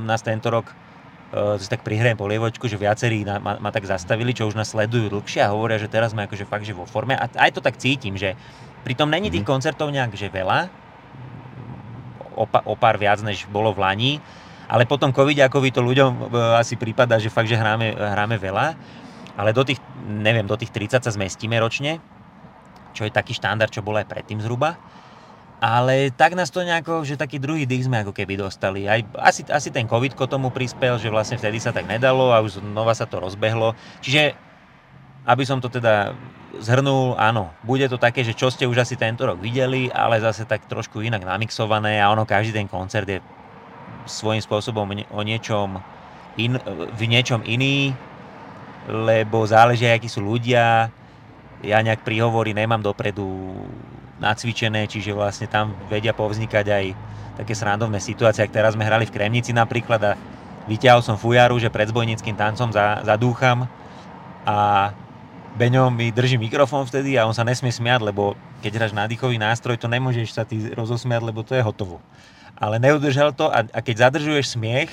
nás 0.08 0.24
tento 0.24 0.48
rok 0.48 0.72
uh, 0.72 1.60
si 1.60 1.68
tak 1.68 1.84
prihrajem 1.84 2.16
polievočku, 2.16 2.64
že 2.72 2.80
viacerí 2.80 3.28
na, 3.28 3.44
ma, 3.44 3.60
ma, 3.60 3.76
tak 3.76 3.84
zastavili, 3.84 4.32
čo 4.32 4.48
už 4.48 4.56
nás 4.56 4.72
sledujú 4.72 5.12
dlhšie 5.12 5.44
a 5.44 5.52
hovoria, 5.52 5.76
že 5.76 5.92
teraz 5.92 6.16
sme 6.16 6.24
akože 6.24 6.48
fakt 6.48 6.64
že 6.64 6.72
vo 6.72 6.88
forme. 6.88 7.20
A 7.20 7.28
aj 7.28 7.60
to 7.60 7.62
tak 7.62 7.76
cítim, 7.76 8.16
že 8.16 8.40
pritom 8.88 9.12
není 9.12 9.28
tých 9.28 9.44
mhm. 9.44 9.52
koncertov 9.52 9.92
nejak 9.92 10.16
že 10.16 10.32
veľa, 10.32 10.72
o, 12.40 12.48
o 12.48 12.76
pár 12.80 12.96
viac, 12.96 13.20
než 13.20 13.52
bolo 13.52 13.76
v 13.76 13.84
Lani, 13.84 14.14
ale 14.72 14.88
potom 14.88 15.12
covidiakovi 15.12 15.76
to 15.76 15.84
ľuďom 15.84 16.12
uh, 16.32 16.56
asi 16.56 16.80
prípada, 16.80 17.20
že 17.20 17.28
fakt, 17.28 17.52
že 17.52 17.60
hráme, 17.60 18.00
hráme 18.00 18.40
veľa, 18.40 18.80
ale 19.36 19.52
do 19.52 19.68
tých, 19.68 19.84
neviem, 20.08 20.48
do 20.48 20.56
tých 20.56 20.72
30 20.72 21.04
sa 21.04 21.12
zmestíme 21.12 21.60
ročne, 21.60 22.00
čo 22.98 23.06
je 23.06 23.14
taký 23.14 23.38
štandard, 23.38 23.70
čo 23.70 23.86
bol 23.86 23.94
aj 24.02 24.10
predtým 24.10 24.42
zhruba. 24.42 24.82
Ale 25.58 26.14
tak 26.14 26.38
nás 26.38 26.54
to 26.54 26.62
nejako, 26.62 27.02
že 27.02 27.18
taký 27.18 27.42
druhý 27.42 27.66
dých 27.66 27.90
sme 27.90 28.02
ako 28.02 28.14
keby 28.14 28.38
dostali. 28.38 28.86
Aj, 28.86 29.02
asi, 29.22 29.42
asi 29.50 29.70
ten 29.74 29.90
covid 29.90 30.14
tomu 30.30 30.54
prispel, 30.54 30.98
že 31.02 31.10
vlastne 31.10 31.38
vtedy 31.38 31.58
sa 31.58 31.74
tak 31.74 31.90
nedalo 31.90 32.30
a 32.30 32.42
už 32.42 32.62
znova 32.62 32.94
sa 32.94 33.10
to 33.10 33.18
rozbehlo. 33.18 33.74
Čiže, 34.02 34.38
aby 35.26 35.44
som 35.46 35.58
to 35.58 35.70
teda 35.70 36.14
zhrnul, 36.62 37.18
áno, 37.18 37.54
bude 37.66 37.90
to 37.90 37.98
také, 37.98 38.22
že 38.22 38.38
čo 38.38 38.54
ste 38.54 38.70
už 38.70 38.86
asi 38.86 38.98
tento 38.98 39.26
rok 39.26 39.42
videli, 39.42 39.90
ale 39.90 40.22
zase 40.22 40.46
tak 40.46 40.66
trošku 40.70 41.02
inak 41.02 41.26
namixované 41.26 41.98
a 42.02 42.10
ono 42.14 42.26
každý 42.26 42.54
ten 42.54 42.70
koncert 42.70 43.10
je 43.10 43.18
svojím 44.06 44.42
spôsobom 44.42 44.88
o 45.10 45.22
niečom 45.26 45.82
in, 46.40 46.56
v 46.94 47.02
niečom 47.10 47.44
iný, 47.44 47.92
lebo 48.88 49.44
záleží, 49.44 49.90
akí 49.90 50.08
sú 50.08 50.24
ľudia, 50.24 50.94
ja 51.66 51.82
nejak 51.82 52.06
príhovory 52.06 52.54
nemám 52.54 52.82
dopredu 52.82 53.26
nacvičené, 54.18 54.90
čiže 54.90 55.14
vlastne 55.14 55.46
tam 55.50 55.74
vedia 55.90 56.14
povznikať 56.14 56.66
aj 56.66 56.86
také 57.38 57.54
srandovné 57.54 58.02
situácie, 58.02 58.42
ak 58.42 58.54
teraz 58.54 58.74
sme 58.74 58.86
hrali 58.86 59.06
v 59.06 59.14
Kremnici 59.14 59.54
napríklad 59.54 60.02
a 60.02 60.12
vyťahol 60.66 61.06
som 61.06 61.22
fujaru, 61.22 61.62
že 61.62 61.70
pred 61.70 61.90
zbojnickým 61.90 62.34
tancom 62.34 62.74
za, 62.74 63.06
zadúcham 63.06 63.70
a 64.44 64.90
Beňo 65.58 65.90
mi 65.90 66.14
drží 66.14 66.38
mikrofón 66.38 66.86
vtedy 66.86 67.18
a 67.18 67.26
on 67.26 67.34
sa 67.34 67.42
nesmie 67.42 67.74
smiať, 67.74 68.14
lebo 68.14 68.38
keď 68.62 68.78
hráš 68.78 68.94
nádychový 68.94 69.42
nástroj, 69.42 69.82
to 69.82 69.90
nemôžeš 69.90 70.30
sa 70.38 70.46
ty 70.46 70.70
rozosmiať, 70.70 71.26
lebo 71.26 71.42
to 71.42 71.58
je 71.58 71.66
hotovo. 71.66 71.98
Ale 72.54 72.78
neudržal 72.78 73.34
to 73.34 73.50
a, 73.50 73.66
a 73.66 73.80
keď 73.82 74.10
zadržuješ 74.10 74.54
smiech, 74.54 74.90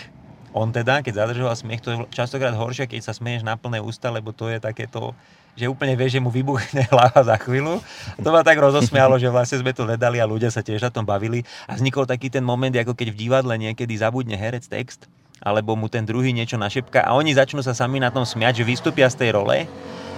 on 0.55 0.71
teda, 0.71 1.03
keď 1.03 1.27
zadržoval 1.27 1.59
smiech, 1.59 1.83
to 1.83 1.91
je 1.91 1.97
častokrát 2.15 2.55
horšie, 2.55 2.87
keď 2.87 3.03
sa 3.03 3.13
smieš 3.13 3.43
na 3.43 3.59
plné 3.59 3.83
ústa, 3.83 4.07
lebo 4.15 4.31
to 4.31 4.47
je 4.47 4.63
takéto 4.63 5.11
že 5.55 5.71
úplne 5.71 5.95
vie, 5.95 6.11
že 6.11 6.19
mu 6.19 6.35
vybuchne 6.35 6.83
hlava 6.91 7.23
za 7.23 7.39
chvíľu. 7.39 7.79
To 8.19 8.29
ma 8.35 8.43
tak 8.43 8.59
rozosmialo, 8.59 9.23
že 9.23 9.31
vlastne 9.31 9.63
sme 9.63 9.71
to 9.71 9.87
nedali 9.87 10.19
a 10.19 10.27
ľudia 10.27 10.51
sa 10.51 10.67
tiež 10.67 10.83
na 10.83 10.91
tom 10.91 11.07
bavili. 11.07 11.47
A 11.71 11.79
vznikol 11.79 12.11
taký 12.11 12.27
ten 12.27 12.43
moment, 12.43 12.75
ako 12.75 12.95
keď 12.95 13.15
v 13.15 13.21
divadle 13.27 13.55
niekedy 13.55 13.95
zabudne 13.95 14.35
herec 14.35 14.67
text, 14.67 15.07
alebo 15.39 15.79
mu 15.79 15.87
ten 15.87 16.03
druhý 16.03 16.35
niečo 16.35 16.59
našepka 16.59 17.07
a 17.07 17.15
oni 17.15 17.39
začnú 17.39 17.63
sa 17.63 17.71
sami 17.71 18.03
na 18.03 18.11
tom 18.11 18.27
smiať, 18.27 18.63
že 18.63 18.65
vystúpia 18.67 19.07
z 19.07 19.23
tej 19.23 19.31
role. 19.39 19.71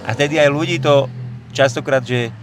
A 0.05 0.09
vtedy 0.17 0.41
aj 0.41 0.49
ľudí 0.49 0.81
to 0.81 1.05
častokrát, 1.53 2.01
že 2.01 2.33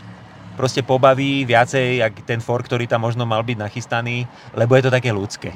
proste 0.54 0.86
pobaví 0.86 1.42
viacej, 1.42 1.98
jak 1.98 2.14
ten 2.22 2.38
for, 2.38 2.62
ktorý 2.62 2.86
tam 2.86 3.02
možno 3.02 3.26
mal 3.26 3.42
byť 3.42 3.58
nachystaný, 3.58 4.30
lebo 4.54 4.78
je 4.78 4.86
to 4.86 4.94
také 4.94 5.10
ľudské. 5.10 5.50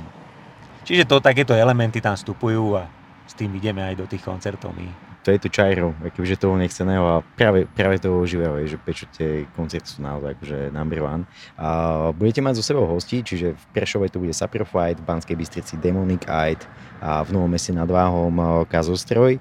Čiže 0.88 1.04
to 1.04 1.20
takéto 1.20 1.52
elementy 1.52 2.00
tam 2.00 2.16
vstupujú 2.16 2.80
a 2.80 2.88
s 3.28 3.36
tým 3.36 3.52
ideme 3.60 3.84
aj 3.84 3.94
do 4.00 4.08
tých 4.08 4.24
koncertov 4.24 4.72
my 4.72 5.08
to 5.28 5.36
je 5.36 5.44
to 5.44 5.52
čajro, 5.52 5.92
akože 6.00 6.40
toho 6.40 6.56
nechceného 6.56 7.04
a 7.04 7.16
práve, 7.20 7.68
práve 7.68 8.00
toho 8.00 8.24
užívajú, 8.24 8.64
že 8.64 8.80
prečo 8.80 9.04
tie 9.12 9.44
koncerty 9.52 9.84
sú 9.84 10.00
naozaj 10.00 10.40
akože 10.40 10.58
number 10.72 11.04
one. 11.04 11.28
A 11.60 11.68
budete 12.16 12.40
mať 12.40 12.56
zo 12.56 12.64
sebou 12.64 12.88
hosti, 12.88 13.20
čiže 13.20 13.52
v 13.52 13.64
Prešove 13.76 14.08
to 14.08 14.24
bude 14.24 14.32
Saprofight, 14.32 14.96
v 14.96 15.04
Banskej 15.04 15.36
Bystrici 15.36 15.76
Demonic 15.76 16.24
Eye 16.24 16.56
a 17.04 17.20
v 17.20 17.36
Novom 17.36 17.52
meste 17.52 17.76
nad 17.76 17.84
Váhom 17.84 18.64
Kazostroj. 18.72 19.36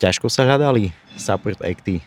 Ťažko 0.00 0.32
sa 0.32 0.48
hľadali 0.48 0.96
support 1.20 1.60
acty? 1.60 2.00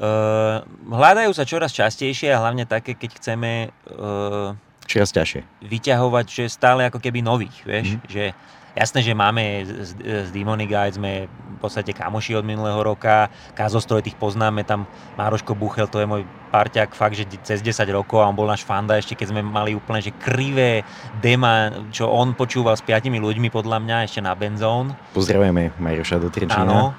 Uh, 0.00 0.66
hľadajú 0.90 1.30
sa 1.30 1.46
čoraz 1.46 1.70
častejšie 1.70 2.34
a 2.34 2.42
hlavne 2.42 2.66
také, 2.66 2.98
keď 2.98 3.22
chceme 3.22 3.70
uh, 3.70 4.56
čoraz 4.90 5.14
ťažšie. 5.14 5.40
vyťahovať, 5.62 6.26
že 6.26 6.44
stále 6.50 6.90
ako 6.90 6.98
keby 6.98 7.22
nových, 7.22 7.54
vieš, 7.62 7.94
mm. 7.94 8.02
že 8.10 8.24
Jasné, 8.70 9.02
že 9.02 9.18
máme 9.18 9.66
z, 9.66 9.98
z 9.98 10.30
Demonic 10.30 10.70
Guide, 10.70 10.94
sme 10.94 11.26
v 11.26 11.58
podstate 11.58 11.90
kamoši 11.90 12.38
od 12.38 12.46
minulého 12.46 12.78
roka, 12.78 13.26
Kazostroj 13.58 14.06
tých 14.06 14.14
poznáme, 14.14 14.62
tam 14.62 14.86
Mároško 15.18 15.58
Buchel, 15.58 15.90
to 15.90 15.98
je 15.98 16.06
môj 16.06 16.22
parťák 16.54 16.94
fakt, 16.94 17.18
že 17.18 17.26
cez 17.42 17.66
10 17.66 17.82
rokov 17.90 18.22
a 18.22 18.30
on 18.30 18.38
bol 18.38 18.46
náš 18.46 18.62
fanda 18.62 18.94
ešte 18.94 19.18
keď 19.18 19.34
sme 19.34 19.42
mali 19.42 19.74
úplne 19.74 19.98
že 19.98 20.14
krivé 20.14 20.86
dema, 21.18 21.70
čo 21.90 22.06
on 22.06 22.34
počúval 22.38 22.78
s 22.78 22.82
piatimi 22.86 23.18
ľuďmi 23.18 23.50
podľa 23.50 23.82
mňa 23.82 23.96
ešte 24.06 24.22
na 24.22 24.38
Benzón. 24.38 24.94
Pozdravujeme 25.18 25.74
Maroša 25.82 26.22
do 26.22 26.30
Trenčína. 26.30 26.62
Áno. 26.62 26.94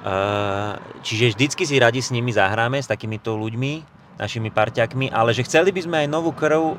Uh, 0.00 0.74
čiže 1.06 1.36
vždycky 1.38 1.68
si 1.68 1.76
radi 1.78 2.02
s 2.02 2.10
nimi 2.10 2.34
zahráme, 2.34 2.82
s 2.82 2.90
takýmito 2.90 3.36
ľuďmi, 3.38 4.00
našimi 4.18 4.50
parťakmi, 4.50 5.12
ale 5.14 5.36
že 5.36 5.46
chceli 5.46 5.70
by 5.70 5.80
sme 5.86 5.96
aj 6.04 6.08
novú 6.10 6.34
krv 6.34 6.76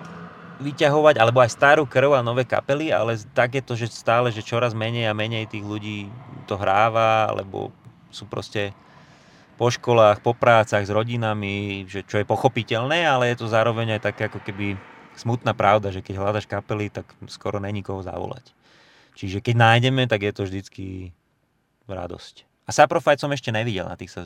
vyťahovať, 0.62 1.18
alebo 1.18 1.42
aj 1.42 1.52
starú 1.58 1.84
krv 1.90 2.16
a 2.16 2.26
nové 2.26 2.46
kapely, 2.46 2.94
ale 2.94 3.18
tak 3.34 3.58
je 3.58 3.64
to, 3.66 3.74
že 3.74 3.90
stále, 3.90 4.30
že 4.30 4.46
čoraz 4.46 4.78
menej 4.78 5.10
a 5.10 5.18
menej 5.18 5.50
tých 5.50 5.66
ľudí 5.66 6.08
to 6.46 6.56
hráva, 6.56 7.28
alebo 7.34 7.74
sú 8.14 8.30
proste 8.30 8.72
po 9.58 9.70
školách, 9.70 10.22
po 10.22 10.38
prácach 10.38 10.86
s 10.86 10.94
rodinami, 10.94 11.86
že 11.86 12.06
čo 12.06 12.22
je 12.22 12.26
pochopiteľné, 12.26 13.06
ale 13.06 13.34
je 13.34 13.42
to 13.42 13.48
zároveň 13.50 13.98
aj 13.98 14.14
také 14.14 14.30
ako 14.30 14.42
keby 14.42 14.78
smutná 15.18 15.54
pravda, 15.54 15.94
že 15.94 16.02
keď 16.02 16.18
hľadaš 16.18 16.46
kapely, 16.50 16.90
tak 16.90 17.06
skoro 17.30 17.62
není 17.62 17.86
koho 17.86 18.02
zavolať. 18.02 18.54
Čiže 19.18 19.44
keď 19.44 19.56
nájdeme, 19.58 20.08
tak 20.08 20.24
je 20.26 20.34
to 20.34 20.48
vždycky 20.48 20.86
radosť. 21.86 22.48
A 22.66 22.72
Saprofight 22.72 23.20
som 23.20 23.34
ešte 23.34 23.52
nevidel, 23.52 23.86
na 23.86 24.00
tých 24.00 24.14
sa 24.14 24.22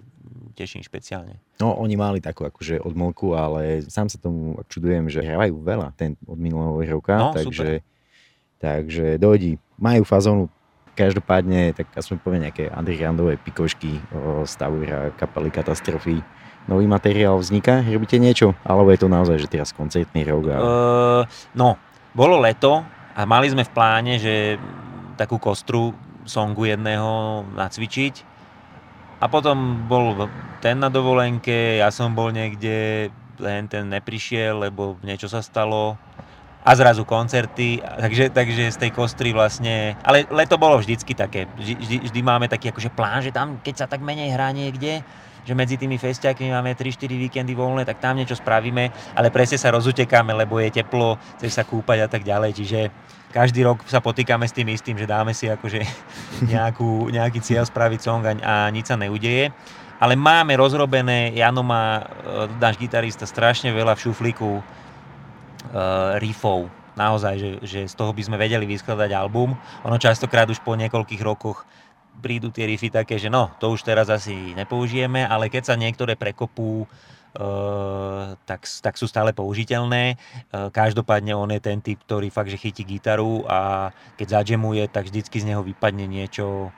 teším 0.56 0.82
špeciálne. 0.82 1.38
No, 1.60 1.76
oni 1.76 2.00
mali 2.00 2.24
takú 2.24 2.48
akože 2.48 2.80
odmlku, 2.80 3.36
ale 3.36 3.84
sám 3.92 4.08
sa 4.08 4.16
tomu 4.16 4.56
čudujem, 4.72 5.12
že 5.12 5.20
hrávajú 5.20 5.60
veľa 5.60 5.92
ten 6.00 6.16
od 6.24 6.40
minulého 6.40 6.98
roka, 6.98 7.20
no, 7.20 7.36
takže, 7.36 7.84
super. 7.84 8.64
takže 8.64 9.06
dojdi, 9.20 9.60
majú 9.76 10.08
fazónu 10.08 10.48
každopádne, 10.96 11.76
tak 11.76 11.92
aspoň 11.92 12.16
poviem 12.24 12.42
nejaké 12.48 12.72
undergroundové 12.72 13.36
pikošky 13.44 14.00
stavu 14.48 14.88
hra 14.88 15.12
kapely 15.20 15.52
katastrofy. 15.52 16.24
Nový 16.66 16.90
materiál 16.90 17.38
vzniká? 17.38 17.86
Robíte 17.86 18.18
niečo? 18.18 18.58
Alebo 18.66 18.90
je 18.90 19.04
to 19.04 19.12
naozaj, 19.12 19.38
že 19.38 19.52
teraz 19.52 19.70
koncertný 19.76 20.26
rok? 20.26 20.50
A... 20.50 20.58
Uh, 20.58 21.22
no, 21.54 21.78
bolo 22.16 22.42
leto 22.42 22.82
a 23.14 23.22
mali 23.28 23.52
sme 23.52 23.68
v 23.68 23.74
pláne, 23.76 24.18
že 24.18 24.58
takú 25.20 25.38
kostru 25.38 25.94
songu 26.26 26.66
jedného 26.66 27.44
nacvičiť 27.54 28.35
a 29.26 29.28
potom 29.28 29.90
bol 29.90 30.30
ten 30.62 30.78
na 30.78 30.94
dovolenke, 30.94 31.82
ja 31.82 31.90
som 31.90 32.14
bol 32.14 32.30
niekde, 32.30 33.10
len 33.42 33.66
ten 33.66 33.90
neprišiel, 33.90 34.70
lebo 34.70 35.02
niečo 35.02 35.26
sa 35.26 35.42
stalo. 35.42 35.98
A 36.66 36.74
zrazu 36.74 37.06
koncerty, 37.06 37.78
takže, 37.78 38.34
takže 38.34 38.74
z 38.74 38.78
tej 38.86 38.92
kostry 38.94 39.34
vlastne, 39.34 39.98
ale 40.02 40.26
leto 40.34 40.58
bolo 40.58 40.82
vždycky 40.82 41.14
také, 41.14 41.46
vždy, 41.58 42.10
vždy 42.10 42.20
máme 42.26 42.50
taký 42.50 42.74
akože 42.74 42.90
plán, 42.90 43.22
že 43.22 43.30
tam, 43.30 43.62
keď 43.62 43.76
sa 43.82 43.90
tak 43.90 44.02
menej 44.02 44.34
hrá 44.34 44.50
niekde, 44.50 45.06
že 45.46 45.54
medzi 45.54 45.78
tými 45.78 46.02
festiakmi 46.02 46.50
máme 46.50 46.74
3-4 46.74 47.06
víkendy 47.06 47.54
voľné, 47.54 47.86
tak 47.86 48.02
tam 48.02 48.18
niečo 48.18 48.34
spravíme, 48.34 48.90
ale 49.14 49.30
presne 49.30 49.62
sa 49.62 49.70
rozutekáme, 49.70 50.34
lebo 50.34 50.58
je 50.58 50.82
teplo, 50.82 51.22
chceš 51.38 51.54
sa 51.54 51.62
kúpať 51.62 52.02
a 52.02 52.08
tak 52.10 52.26
ďalej, 52.26 52.58
čiže 52.58 52.80
každý 53.32 53.66
rok 53.66 53.82
sa 53.88 54.04
potýkame 54.04 54.46
s 54.46 54.56
tým 54.56 54.70
istým, 54.70 54.96
že 54.98 55.10
dáme 55.10 55.34
si 55.34 55.50
akože 55.50 55.82
nejakú, 56.52 57.10
nejaký 57.10 57.40
cieľ 57.42 57.64
spraviť 57.66 58.00
song 58.02 58.22
a, 58.26 58.34
a 58.42 58.54
nič 58.70 58.92
sa 58.92 59.00
neudeje. 59.00 59.54
Ale 59.96 60.20
máme 60.20 60.60
rozrobené, 60.60 61.32
Jano 61.32 61.64
má, 61.64 62.04
e, 62.04 62.52
náš 62.60 62.76
gitarista, 62.76 63.24
strašne 63.24 63.72
veľa 63.72 63.96
v 63.96 64.04
šuflíku 64.04 64.60
uh, 64.60 66.20
riffov. 66.20 66.68
Naozaj, 67.00 67.36
že, 67.40 67.50
že 67.64 67.80
z 67.88 67.96
toho 67.96 68.12
by 68.12 68.20
sme 68.20 68.36
vedeli 68.36 68.68
vyskladať 68.68 69.16
album. 69.16 69.56
Ono 69.88 69.96
častokrát 69.96 70.52
už 70.52 70.60
po 70.60 70.76
niekoľkých 70.76 71.24
rokoch 71.24 71.64
prídu 72.20 72.52
tie 72.52 72.68
riffy 72.68 72.92
také, 72.92 73.16
že 73.16 73.32
no, 73.32 73.56
to 73.56 73.72
už 73.72 73.88
teraz 73.88 74.12
asi 74.12 74.52
nepoužijeme, 74.56 75.24
ale 75.24 75.48
keď 75.48 75.72
sa 75.72 75.76
niektoré 75.80 76.20
prekopú, 76.20 76.84
Eh, 76.84 76.92
tak, 78.46 78.62
tak 78.64 78.96
sú 78.96 79.06
stále 79.06 79.36
použiteľné. 79.36 80.16
Eh, 80.16 80.70
každopádne 80.72 81.36
on 81.36 81.52
je 81.52 81.60
ten 81.60 81.80
typ, 81.84 82.00
ktorý 82.04 82.32
fakt, 82.32 82.52
že 82.52 82.62
chytí 82.62 82.88
gitaru 82.88 83.44
a 83.46 83.92
keď 84.16 84.42
zadžemuje, 84.42 84.88
tak 84.88 85.12
vždycky 85.12 85.44
z 85.44 85.52
neho 85.52 85.62
vypadne 85.62 86.08
niečo 86.08 86.72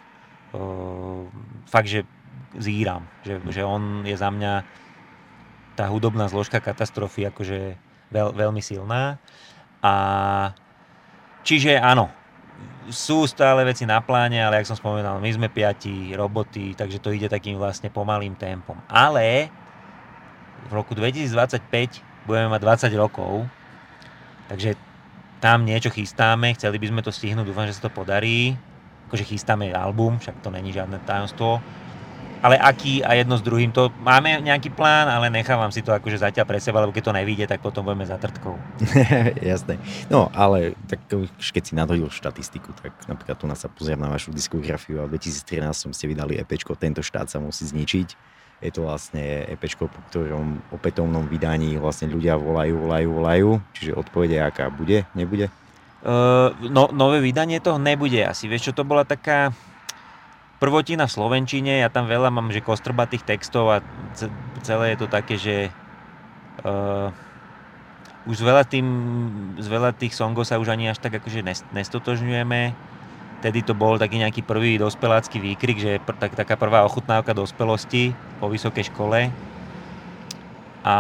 eh, 0.53 1.21
fakt, 1.69 1.89
že 1.89 2.03
zíram. 2.57 3.05
Že, 3.21 3.33
že 3.53 3.61
on 3.61 4.01
je 4.07 4.17
za 4.17 4.33
mňa 4.33 4.53
tá 5.77 5.85
hudobná 5.93 6.25
zložka 6.25 6.57
katastrofy 6.57 7.29
akože 7.29 7.77
veľ, 8.09 8.33
veľmi 8.33 8.61
silná. 8.65 9.21
A 9.85 9.93
čiže 11.45 11.77
áno, 11.77 12.09
sú 12.89 13.27
stále 13.29 13.61
veci 13.67 13.85
na 13.85 14.01
pláne, 14.01 14.41
ale 14.41 14.57
jak 14.57 14.73
som 14.73 14.79
spomenul, 14.79 15.21
my 15.21 15.31
sme 15.31 15.47
piati, 15.53 16.15
roboty, 16.17 16.73
takže 16.73 16.97
to 16.97 17.13
ide 17.13 17.29
takým 17.29 17.59
vlastne 17.59 17.91
pomalým 17.91 18.33
tempom. 18.33 18.79
Ale 18.89 19.51
v 20.67 20.71
roku 20.75 20.93
2025 20.93 22.27
budeme 22.27 22.51
mať 22.51 22.91
20 22.91 23.01
rokov, 23.01 23.47
takže 24.51 24.75
tam 25.39 25.63
niečo 25.63 25.93
chystáme, 25.93 26.53
chceli 26.57 26.77
by 26.81 26.87
sme 26.91 27.01
to 27.01 27.11
stihnúť, 27.13 27.45
dúfam, 27.47 27.69
že 27.69 27.77
sa 27.77 27.87
to 27.87 27.91
podarí. 27.93 28.57
Akože 29.07 29.23
chystáme 29.23 29.71
album, 29.71 30.19
však 30.19 30.43
to 30.43 30.51
není 30.51 30.75
žiadne 30.75 30.99
tajomstvo 31.07 31.63
ale 32.41 32.55
aký 32.57 33.01
a 33.01 33.17
jedno 33.17 33.37
s 33.37 33.43
druhým, 33.43 33.73
to 33.73 33.89
máme 34.01 34.41
nejaký 34.45 34.69
plán, 34.69 35.09
ale 35.09 35.33
nechávam 35.33 35.73
si 35.73 35.81
to 35.81 35.93
akože 35.93 36.21
zatiaľ 36.21 36.45
pre 36.45 36.59
seba, 36.61 36.81
lebo 36.85 36.93
keď 36.93 37.09
to 37.09 37.17
nevíde, 37.17 37.45
tak 37.49 37.61
potom 37.61 37.85
budeme 37.85 38.05
za 38.05 38.21
trtkou. 38.21 38.57
Jasné. 39.41 39.81
No, 40.09 40.29
ale 40.33 40.77
tak 40.85 41.01
keď 41.41 41.63
si 41.63 41.73
nadhodil 41.73 42.09
štatistiku, 42.13 42.73
tak 42.77 42.93
napríklad 43.09 43.37
tu 43.37 43.49
nás 43.49 43.57
sa 43.57 43.69
pozriem 43.71 43.97
na 43.97 44.09
vašu 44.11 44.29
diskografiu 44.29 45.01
a 45.01 45.09
v 45.09 45.17
2013 45.17 45.93
ste 45.93 46.05
vydali 46.05 46.37
EP, 46.37 46.51
tento 46.77 47.01
štát 47.01 47.29
sa 47.29 47.41
musí 47.41 47.65
zničiť. 47.65 48.36
Je 48.57 48.73
to 48.73 48.89
vlastne 48.89 49.21
EP, 49.21 49.61
po 49.77 50.01
ktorom 50.09 50.73
opätovnom 50.73 51.29
vydaní 51.29 51.77
vlastne 51.77 52.09
ľudia 52.09 52.41
volajú, 52.41 52.73
volajú, 52.89 53.07
volajú. 53.13 53.49
Čiže 53.77 53.93
odpovede 53.93 54.41
aká 54.41 54.73
bude, 54.73 55.05
nebude? 55.13 55.53
Uh, 56.01 56.53
no, 56.65 56.89
nové 56.89 57.21
vydanie 57.21 57.61
toho 57.61 57.77
nebude 57.77 58.17
asi. 58.25 58.49
Vieš 58.49 58.73
čo, 58.73 58.81
to 58.81 58.83
bola 58.85 59.05
taká 59.05 59.53
prvotina 60.57 61.05
v 61.05 61.13
Slovenčine, 61.13 61.85
ja 61.85 61.89
tam 61.93 62.09
veľa 62.09 62.33
mám, 62.33 62.49
že 62.49 62.65
kostrbatých 62.65 63.25
textov 63.25 63.69
a 63.69 63.77
celé 64.65 64.93
je 64.93 64.97
to 64.97 65.07
také, 65.09 65.37
že 65.37 65.55
uh, 66.65 67.13
už 68.25 68.41
z 68.41 68.43
veľa, 68.43 68.63
tým, 68.65 68.87
z 69.61 69.67
veľa 69.69 69.93
tých 69.95 70.17
songov 70.17 70.49
sa 70.49 70.57
už 70.59 70.73
ani 70.73 70.91
až 70.91 70.99
tak 70.99 71.15
akože 71.21 71.45
nestotožňujeme. 71.71 72.73
Tedy 73.37 73.61
to 73.61 73.77
bol 73.77 74.01
taký 74.01 74.17
nejaký 74.17 74.41
prvý 74.41 74.81
dospelácky 74.81 75.37
výkrik, 75.37 75.77
že 75.77 76.01
pr- 76.01 76.17
tak, 76.17 76.33
taká 76.33 76.57
prvá 76.57 76.81
ochutnávka 76.81 77.37
dospelosti 77.37 78.17
po 78.41 78.49
vysokej 78.49 78.89
škole. 78.89 79.29
A 80.81 80.95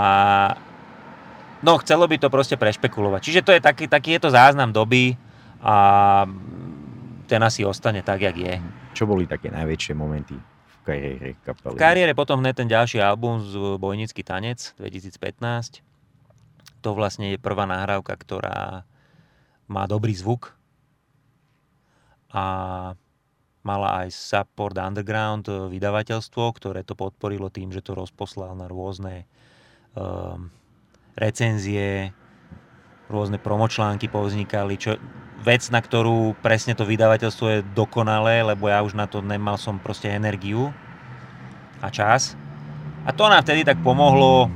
no, 1.65 1.81
chcelo 1.81 2.05
by 2.05 2.21
to 2.21 2.29
proste 2.29 2.53
prešpekulovať. 2.61 3.21
Čiže 3.25 3.41
to 3.41 3.51
je 3.57 3.61
taký, 3.61 3.89
taký 3.89 4.17
je 4.17 4.21
to 4.21 4.29
záznam 4.29 4.69
doby 4.69 5.17
a 5.65 5.75
ten 7.25 7.41
asi 7.41 7.65
ostane 7.65 8.05
tak, 8.05 8.21
jak 8.21 8.37
je. 8.37 8.61
Čo 8.93 9.09
boli 9.09 9.25
také 9.25 9.49
najväčšie 9.49 9.93
momenty 9.97 10.37
v 10.37 10.77
kariére 10.85 11.29
kapely? 11.41 11.73
V 11.73 11.81
kariére 11.81 12.13
potom 12.13 12.37
hneď 12.41 12.53
ten 12.61 12.69
ďalší 12.69 13.01
album 13.01 13.41
z 13.41 13.81
Bojnický 13.81 14.21
tanec 14.21 14.77
2015. 14.77 15.81
To 16.85 16.89
vlastne 16.93 17.33
je 17.33 17.37
prvá 17.41 17.65
nahrávka, 17.65 18.13
ktorá 18.13 18.85
má 19.65 19.83
dobrý 19.89 20.13
zvuk 20.13 20.56
a 22.31 22.43
mala 23.67 23.89
aj 24.03 24.15
Support 24.15 24.79
Underground 24.79 25.51
eh, 25.51 25.67
vydavateľstvo, 25.67 26.43
ktoré 26.55 26.87
to 26.87 26.95
podporilo 26.95 27.51
tým, 27.51 27.75
že 27.75 27.83
to 27.83 27.91
rozposlal 27.91 28.55
na 28.55 28.71
rôzne 28.71 29.27
um, 29.91 30.47
recenzie, 31.19 32.15
rôzne 33.11 33.39
promočlánky 33.39 34.07
povznikali, 34.07 34.79
čo 34.79 34.95
vec, 35.43 35.67
na 35.69 35.83
ktorú 35.83 36.35
presne 36.39 36.75
to 36.75 36.87
vydavateľstvo 36.87 37.47
je 37.47 37.67
dokonalé, 37.75 38.43
lebo 38.43 38.71
ja 38.71 38.83
už 38.83 38.95
na 38.95 39.05
to 39.05 39.19
nemal 39.19 39.59
som 39.59 39.79
proste 39.79 40.11
energiu 40.11 40.71
a 41.79 41.87
čas. 41.91 42.35
A 43.07 43.15
to 43.15 43.27
nám 43.31 43.43
vtedy 43.47 43.63
tak 43.63 43.79
pomohlo 43.79 44.51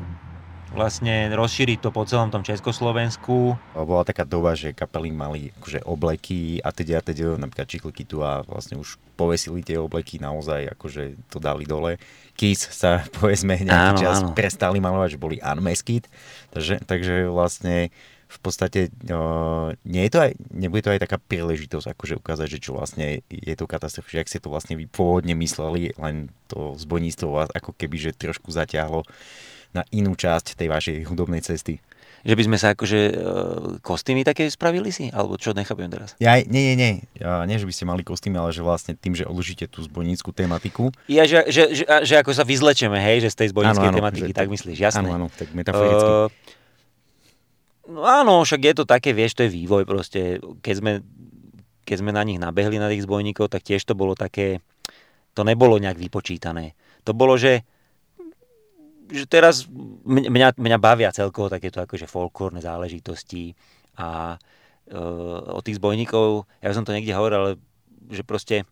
vlastne 0.71 1.27
rozšíriť 1.35 1.83
to 1.83 1.89
po 1.91 2.07
celom 2.07 2.31
tom 2.31 2.41
Československu. 2.47 3.59
Bola 3.75 4.03
taká 4.07 4.23
doba, 4.23 4.55
že 4.55 4.71
kapely 4.71 5.11
mali 5.11 5.51
akože 5.59 5.83
obleky 5.83 6.63
a 6.63 6.71
teda 6.71 6.99
a 6.99 7.05
teda, 7.05 7.35
napríklad 7.35 7.67
Čikliky 7.67 8.07
tu 8.07 8.23
a 8.23 8.43
vlastne 8.47 8.79
už 8.79 8.95
povesili 9.19 9.61
tie 9.61 9.75
obleky 9.77 10.17
naozaj, 10.17 10.71
akože 10.73 11.19
to 11.27 11.37
dali 11.43 11.67
dole. 11.67 11.99
Kiss 12.39 12.71
sa 12.71 13.03
povedzme 13.19 13.59
nejaký 13.59 13.93
áno, 13.95 13.99
čas 13.99 14.17
áno. 14.23 14.31
prestali 14.31 14.79
malovať, 14.79 15.19
že 15.19 15.19
boli 15.19 15.37
unmasked, 15.43 16.07
takže, 16.55 16.79
takže 16.87 17.27
vlastne 17.27 17.91
v 18.31 18.39
podstate 18.39 18.87
uh, 19.11 19.75
nie 19.83 20.07
je 20.07 20.11
to 20.15 20.19
aj, 20.23 20.31
nebude 20.55 20.87
to 20.87 20.95
aj 20.95 21.03
taká 21.03 21.19
príležitosť, 21.19 21.91
akože 21.91 22.15
ukázať, 22.23 22.47
že 22.47 22.63
čo 22.63 22.79
vlastne 22.79 23.27
je 23.27 23.55
to 23.59 23.67
katastrofa, 23.67 24.07
že 24.07 24.21
ak 24.23 24.31
ste 24.31 24.39
to 24.39 24.47
vlastne 24.47 24.79
vy 24.79 24.87
pôvodne 24.87 25.35
mysleli, 25.35 25.91
len 25.99 26.31
to 26.47 26.71
zbojníctvo 26.79 27.27
vás 27.27 27.51
ako 27.51 27.75
keby, 27.75 27.99
že 27.99 28.15
trošku 28.15 28.55
zaťahlo 28.55 29.03
na 29.71 29.83
inú 29.91 30.15
časť 30.15 30.59
tej 30.59 30.67
vašej 30.67 30.97
hudobnej 31.07 31.39
cesty. 31.43 31.79
Že 32.21 32.37
by 32.37 32.43
sme 32.45 32.57
sa 32.61 32.77
akože 32.77 32.99
uh, 32.99 33.13
kostýmy 33.81 34.21
také 34.21 34.45
spravili 34.45 34.93
si? 34.93 35.09
Alebo 35.09 35.41
čo, 35.41 35.57
nechápem 35.57 35.89
teraz? 35.89 36.13
Ja, 36.21 36.37
nie, 36.37 36.73
nie, 36.73 36.75
nie. 36.77 36.93
Ja, 37.17 37.49
nie, 37.49 37.57
že 37.57 37.65
by 37.65 37.73
ste 37.73 37.89
mali 37.89 38.05
kostýmy, 38.05 38.37
ale 38.37 38.53
že 38.53 38.61
vlastne 38.61 38.93
tým, 38.93 39.17
že 39.17 39.25
odložíte 39.25 39.65
tú 39.65 39.81
zbojníckú 39.81 40.29
tematiku. 40.29 40.93
Ja, 41.09 41.25
že, 41.25 41.49
že, 41.49 41.73
že, 41.73 41.85
že 41.87 42.13
ako 42.21 42.29
sa 42.37 42.45
vyzlečeme, 42.45 43.01
hej, 43.01 43.25
že 43.25 43.33
z 43.33 43.37
tej 43.41 43.47
zbojníckej 43.57 43.89
tematiky, 43.89 44.31
že, 44.31 44.37
tak 44.37 44.53
myslíš, 44.53 44.77
jasné. 44.77 45.09
Áno, 45.09 45.17
áno, 45.17 45.27
tak 45.33 45.49
metaforicky. 45.57 46.11
Uh, 46.13 46.59
No 47.91 48.07
áno, 48.07 48.39
však 48.45 48.61
je 48.61 48.73
to 48.77 48.85
také, 48.87 49.11
vieš, 49.11 49.35
to 49.35 49.43
je 49.43 49.51
vývoj 49.51 49.83
proste. 49.83 50.39
Keď 50.63 50.75
sme, 50.79 50.91
keď 51.83 51.95
sme 51.99 52.15
na 52.15 52.23
nich 52.23 52.39
nabehli, 52.39 52.79
na 52.79 52.87
tých 52.87 53.03
zbojníkov, 53.03 53.51
tak 53.51 53.67
tiež 53.67 53.83
to 53.83 53.97
bolo 53.97 54.15
také, 54.15 54.63
to 55.35 55.43
nebolo 55.43 55.75
nejak 55.75 55.99
vypočítané. 55.99 56.77
To 57.03 57.11
bolo, 57.11 57.35
že, 57.35 57.67
že 59.11 59.25
teraz 59.27 59.67
mňa, 60.07 60.55
mňa 60.55 60.77
bavia 60.79 61.11
celkovo 61.11 61.51
takéto 61.51 61.83
akože 61.83 62.07
folklórne 62.07 62.63
záležitosti 62.63 63.53
a 63.99 64.39
e, 64.87 64.97
o 65.51 65.59
tých 65.59 65.77
zbojníkov, 65.77 66.47
ja 66.63 66.71
som 66.71 66.87
to 66.87 66.95
niekde 66.95 67.11
hovoril, 67.11 67.37
ale 67.37 67.51
že 68.07 68.23
proste 68.23 68.63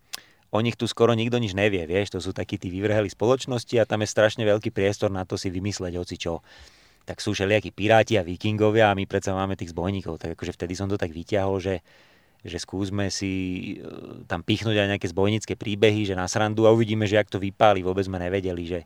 o 0.49 0.63
nich 0.63 0.79
tu 0.79 0.89
skoro 0.89 1.13
nikto 1.13 1.37
nič 1.37 1.53
nevie, 1.53 1.85
vieš, 1.85 2.15
to 2.15 2.19
sú 2.23 2.33
takí 2.33 2.57
tí 2.57 2.73
vyvrheli 2.73 3.11
spoločnosti 3.11 3.75
a 3.77 3.85
tam 3.85 4.01
je 4.01 4.09
strašne 4.09 4.41
veľký 4.47 4.73
priestor 4.73 5.13
na 5.13 5.27
to 5.27 5.37
si 5.37 5.53
vymysleť 5.53 5.93
hoci 5.99 6.15
čo 6.17 6.41
tak 7.09 7.25
sú 7.25 7.33
všelijakí 7.33 7.73
piráti 7.73 8.21
a 8.21 8.23
vikingovia 8.25 8.93
a 8.93 8.97
my 8.97 9.09
predsa 9.09 9.33
máme 9.33 9.57
tých 9.57 9.73
zbojníkov. 9.73 10.21
Tak 10.21 10.37
akože 10.37 10.53
vtedy 10.53 10.77
som 10.77 10.85
to 10.85 10.93
tak 10.93 11.09
vyťahol, 11.09 11.57
že, 11.57 11.81
že 12.45 12.61
skúsme 12.61 13.09
si 13.09 13.33
e, 13.81 14.23
tam 14.29 14.45
pichnúť 14.45 14.77
aj 14.77 14.87
nejaké 14.93 15.09
zbojnícke 15.09 15.57
príbehy, 15.57 16.05
že 16.05 16.13
na 16.13 16.29
srandu 16.29 16.69
a 16.69 16.73
uvidíme, 16.73 17.09
že 17.09 17.17
ak 17.17 17.33
to 17.33 17.41
vypáli. 17.41 17.81
Vôbec 17.81 18.05
sme 18.05 18.21
nevedeli, 18.21 18.61
že, 18.61 18.85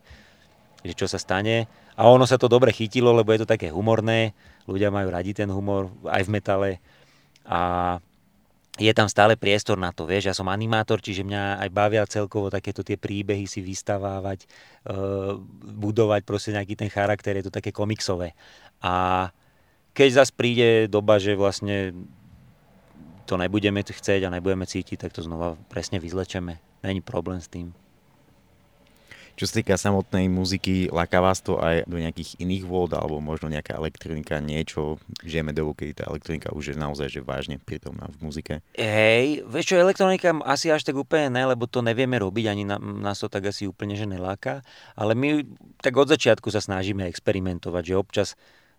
že 0.84 0.94
čo 0.94 1.08
sa 1.08 1.16
stane. 1.16 1.66
A 1.96 2.06
ono 2.06 2.28
sa 2.28 2.36
to 2.36 2.46
dobre 2.46 2.70
chytilo, 2.70 3.16
lebo 3.16 3.32
je 3.32 3.42
to 3.42 3.48
také 3.48 3.72
humorné. 3.72 4.36
Ľudia 4.68 4.92
majú 4.92 5.08
radi 5.08 5.32
ten 5.32 5.48
humor 5.48 5.88
aj 6.04 6.22
v 6.28 6.32
metale. 6.32 6.70
A 7.48 7.96
je 8.74 8.90
tam 8.90 9.06
stále 9.06 9.38
priestor 9.38 9.78
na 9.78 9.94
to, 9.94 10.02
vieš, 10.02 10.26
ja 10.26 10.34
som 10.34 10.50
animátor, 10.50 10.98
čiže 10.98 11.22
mňa 11.22 11.62
aj 11.62 11.70
bavia 11.70 12.02
celkovo 12.10 12.50
takéto 12.50 12.82
tie 12.82 12.98
príbehy 12.98 13.46
si 13.46 13.62
vystavávať, 13.62 14.50
uh, 14.90 15.38
budovať 15.62 16.26
proste 16.26 16.50
nejaký 16.50 16.74
ten 16.74 16.90
charakter, 16.90 17.38
je 17.38 17.46
to 17.46 17.54
také 17.54 17.70
komiksové. 17.70 18.34
A 18.82 19.30
keď 19.94 20.26
zase 20.26 20.34
príde 20.34 20.90
doba, 20.90 21.22
že 21.22 21.38
vlastne 21.38 21.94
to 23.30 23.38
nebudeme 23.38 23.86
chcieť 23.86 24.26
a 24.26 24.34
nebudeme 24.34 24.66
cítiť, 24.66 25.06
tak 25.06 25.14
to 25.14 25.22
znova 25.22 25.54
presne 25.70 26.02
vyzlečeme. 26.02 26.58
Není 26.82 26.98
problém 26.98 27.38
s 27.38 27.46
tým. 27.46 27.70
Čo 29.34 29.50
sa 29.50 29.54
týka 29.58 29.74
samotnej 29.74 30.30
muziky, 30.30 30.94
láka 30.94 31.18
vás 31.18 31.42
to 31.42 31.58
aj 31.58 31.90
do 31.90 31.98
nejakých 31.98 32.38
iných 32.38 32.62
vôd, 32.70 32.94
alebo 32.94 33.18
možno 33.18 33.50
nejaká 33.50 33.74
elektronika, 33.74 34.38
niečo, 34.38 35.02
žijeme 35.26 35.50
dobu, 35.50 35.74
kedy 35.74 35.98
tá 35.98 36.04
elektronika 36.06 36.54
už 36.54 36.70
je 36.70 36.76
naozaj 36.78 37.10
že 37.10 37.18
vážne 37.18 37.58
prítomná 37.58 38.06
v 38.14 38.30
muzike? 38.30 38.54
Hej, 38.78 39.42
vieš 39.50 39.74
čo, 39.74 39.82
elektronika 39.82 40.38
asi 40.46 40.70
až 40.70 40.86
tak 40.86 40.94
úplne 40.94 41.34
ne, 41.34 41.50
lebo 41.50 41.66
to 41.66 41.82
nevieme 41.82 42.14
robiť, 42.14 42.46
ani 42.46 42.62
nás 42.78 43.18
to 43.18 43.26
tak 43.26 43.50
asi 43.50 43.66
úplne 43.66 43.98
že 43.98 44.06
neláka, 44.06 44.62
ale 44.94 45.18
my 45.18 45.42
tak 45.82 45.98
od 45.98 46.14
začiatku 46.14 46.54
sa 46.54 46.62
snažíme 46.62 47.02
experimentovať, 47.10 47.82
že 47.90 47.94
občas 47.98 48.28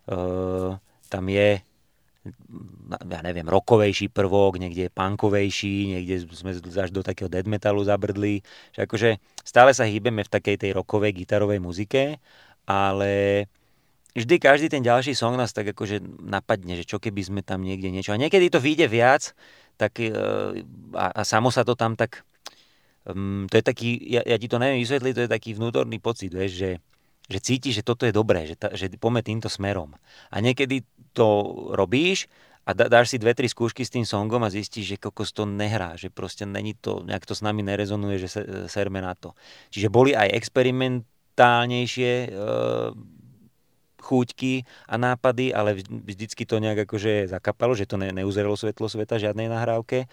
uh, 0.08 0.80
tam 1.12 1.24
je 1.28 1.60
ja 2.90 3.20
neviem, 3.22 3.46
rokovejší 3.46 4.10
prvok, 4.10 4.58
niekde 4.62 4.88
je 4.88 4.94
punkovejší, 4.94 5.76
niekde 5.96 6.26
sme 6.32 6.54
až 6.56 6.90
do 6.94 7.02
takého 7.02 7.26
dead 7.26 7.46
metalu 7.46 7.82
zabrdli. 7.82 8.42
Že 8.76 8.80
akože 8.86 9.10
stále 9.42 9.70
sa 9.74 9.84
hýbeme 9.84 10.22
v 10.22 10.32
takej 10.32 10.56
tej 10.60 10.70
rokovej 10.76 11.24
gitarovej 11.24 11.58
muzike, 11.58 12.18
ale 12.66 13.46
vždy 14.16 14.34
každý 14.40 14.66
ten 14.72 14.82
ďalší 14.82 15.12
song 15.12 15.36
nás 15.36 15.52
tak 15.52 15.70
akože 15.70 16.02
napadne, 16.24 16.78
že 16.78 16.88
čo 16.88 16.96
keby 17.02 17.22
sme 17.22 17.40
tam 17.44 17.62
niekde 17.62 17.92
niečo. 17.92 18.14
A 18.14 18.20
niekedy 18.20 18.48
to 18.48 18.62
vyjde 18.62 18.88
viac, 18.88 19.36
tak, 19.76 20.00
e, 20.00 20.10
a, 20.96 21.06
a 21.12 21.22
samo 21.22 21.52
sa 21.52 21.62
to 21.62 21.76
tam 21.76 21.94
tak... 21.94 22.24
Um, 23.06 23.46
to 23.46 23.54
je 23.54 23.62
taký, 23.62 24.02
ja, 24.02 24.18
ja 24.26 24.34
ti 24.34 24.50
to 24.50 24.58
neviem 24.58 24.82
vysvetliť, 24.82 25.14
to 25.14 25.24
je 25.24 25.30
taký 25.30 25.54
vnútorný 25.54 26.02
pocit, 26.02 26.34
vieš, 26.34 26.58
že 26.58 26.70
že 27.26 27.38
cítiš, 27.42 27.82
že 27.82 27.86
toto 27.86 28.06
je 28.06 28.14
dobré, 28.14 28.46
že, 28.46 28.54
ta, 28.54 28.70
že 28.72 28.90
poďme 28.96 29.22
týmto 29.22 29.50
smerom. 29.50 29.98
A 30.30 30.36
niekedy 30.38 30.86
to 31.10 31.26
robíš 31.74 32.30
a 32.66 32.74
dáš 32.74 33.14
si 33.14 33.22
dve, 33.22 33.30
tri 33.30 33.46
skúšky 33.46 33.86
s 33.86 33.94
tým 33.94 34.02
songom 34.02 34.42
a 34.42 34.50
zistíš, 34.50 34.98
že 34.98 35.02
kokos 35.02 35.30
to 35.30 35.46
nehrá, 35.46 35.94
že 35.94 36.10
proste 36.10 36.42
není 36.42 36.74
to, 36.74 37.06
nejak 37.06 37.22
to 37.22 37.34
s 37.34 37.42
nami 37.42 37.62
nerezonuje, 37.62 38.26
že 38.26 38.28
serme 38.66 38.98
na 38.98 39.14
to. 39.14 39.38
Čiže 39.70 39.86
boli 39.86 40.18
aj 40.18 40.34
experimentálnejšie 40.34 42.12
e, 42.26 42.28
chúťky 44.02 44.66
a 44.90 44.94
nápady, 44.98 45.54
ale 45.54 45.78
vždycky 45.78 46.42
to 46.42 46.58
nejak 46.58 46.90
akože 46.90 47.30
zakapalo, 47.30 47.78
že 47.78 47.86
to 47.86 48.02
ne, 48.02 48.10
neuzeralo 48.10 48.58
svetlo 48.58 48.90
sveta 48.90 49.18
žiadnej 49.18 49.46
nahrávke, 49.46 50.10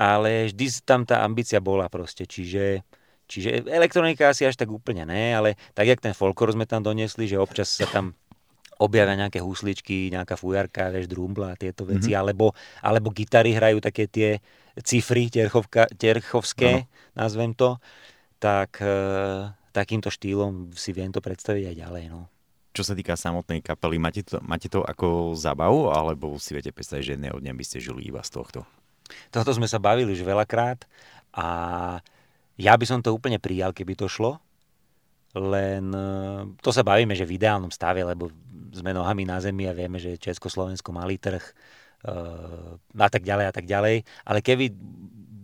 ale 0.00 0.48
vždy 0.52 0.80
tam 0.80 1.04
tá 1.04 1.24
ambícia 1.24 1.60
bola 1.60 1.92
proste, 1.92 2.24
čiže 2.24 2.84
Čiže 3.26 3.66
elektronika 3.66 4.30
asi 4.30 4.46
až 4.46 4.54
tak 4.54 4.70
úplne 4.70 5.02
ne, 5.02 5.34
ale 5.34 5.58
tak 5.74 5.90
jak 5.90 5.98
ten 5.98 6.14
folklor 6.14 6.54
sme 6.54 6.62
tam 6.62 6.86
doniesli, 6.86 7.26
že 7.26 7.42
občas 7.42 7.74
sa 7.74 7.86
tam 7.90 8.14
objavia 8.76 9.16
nejaké 9.16 9.40
husličky, 9.40 10.12
nejaká 10.12 10.36
fujarka, 10.36 10.92
vieš, 10.92 11.08
drumbla 11.08 11.56
a 11.56 11.58
tieto 11.58 11.88
veci, 11.88 12.12
mm-hmm. 12.12 12.22
alebo, 12.22 12.52
alebo 12.84 13.08
gitary 13.10 13.56
hrajú 13.56 13.80
také 13.80 14.04
tie 14.06 14.38
cifry 14.76 15.32
terchovka, 15.32 15.88
terchovské, 15.96 16.84
ano. 16.84 17.16
nazvem 17.16 17.56
to, 17.56 17.80
tak 18.36 18.76
e, 18.84 18.96
takýmto 19.72 20.12
štýlom 20.12 20.76
si 20.76 20.92
viem 20.92 21.08
to 21.08 21.24
predstaviť 21.24 21.72
aj 21.72 21.76
ďalej. 21.76 22.04
No. 22.12 22.28
Čo 22.76 22.92
sa 22.92 22.92
týka 22.92 23.16
samotnej 23.16 23.64
kapely, 23.64 23.96
máte 23.96 24.20
to, 24.20 24.36
máte 24.44 24.68
to 24.68 24.84
ako 24.84 25.32
zabavu, 25.32 25.88
alebo 25.88 26.36
si 26.36 26.52
viete 26.52 26.68
predstaviť, 26.68 27.02
že 27.02 27.14
jedného 27.16 27.40
dňa 27.40 27.52
by 27.56 27.64
ste 27.64 27.80
žili 27.80 28.04
iba 28.04 28.20
z 28.20 28.36
tohto? 28.36 28.68
Tohto 29.32 29.56
sme 29.56 29.64
sa 29.64 29.80
bavili 29.80 30.12
už 30.12 30.20
veľakrát 30.20 30.84
a 31.32 31.48
ja 32.56 32.72
by 32.76 32.84
som 32.88 33.04
to 33.04 33.12
úplne 33.12 33.36
prijal, 33.36 33.76
keby 33.76 33.96
to 33.96 34.08
šlo, 34.08 34.40
len 35.36 35.92
e, 35.92 36.08
to 36.64 36.72
sa 36.72 36.80
bavíme, 36.80 37.12
že 37.12 37.28
v 37.28 37.36
ideálnom 37.36 37.68
stave, 37.68 38.00
lebo 38.00 38.32
sme 38.72 38.96
nohami 38.96 39.28
na 39.28 39.36
zemi 39.36 39.68
a 39.68 39.76
vieme, 39.76 40.00
že 40.00 40.16
Československo 40.16 40.96
malý 40.96 41.20
trh 41.20 41.44
e, 41.44 41.52
a 42.96 43.08
tak 43.12 43.20
ďalej 43.20 43.44
a 43.44 43.52
tak 43.52 43.68
ďalej. 43.68 44.08
Ale 44.24 44.38
keby 44.40 44.72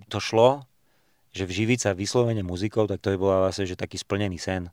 to 0.09 0.17
šlo, 0.17 0.65
že 1.33 1.45
vživiť 1.45 1.79
sa 1.89 1.91
vyslovene 1.93 2.41
muzikou, 2.41 2.89
tak 2.89 3.05
to 3.05 3.13
by 3.13 3.19
bol 3.21 3.33
vlastne 3.45 3.69
že 3.69 3.77
taký 3.77 4.01
splnený 4.01 4.41
sen. 4.41 4.73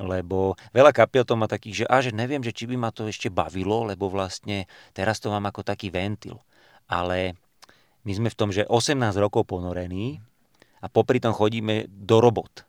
Lebo 0.00 0.56
veľa 0.72 0.94
kapiel 0.94 1.26
to 1.26 1.34
má 1.36 1.50
takých, 1.50 1.84
že, 1.84 1.86
a, 1.90 1.98
že 2.00 2.10
neviem, 2.14 2.40
že 2.40 2.54
či 2.54 2.64
by 2.64 2.78
ma 2.78 2.90
to 2.94 3.04
ešte 3.10 3.28
bavilo, 3.28 3.84
lebo 3.84 4.08
vlastne 4.08 4.64
teraz 4.94 5.18
to 5.18 5.28
mám 5.28 5.44
ako 5.50 5.66
taký 5.66 5.90
ventil. 5.90 6.40
Ale 6.86 7.34
my 8.06 8.12
sme 8.16 8.28
v 8.32 8.38
tom, 8.38 8.48
že 8.54 8.64
18 8.64 8.96
rokov 9.20 9.44
ponorení 9.50 10.22
a 10.80 10.86
popri 10.88 11.20
tom 11.20 11.36
chodíme 11.36 11.86
do 11.88 12.20
robot. 12.20 12.64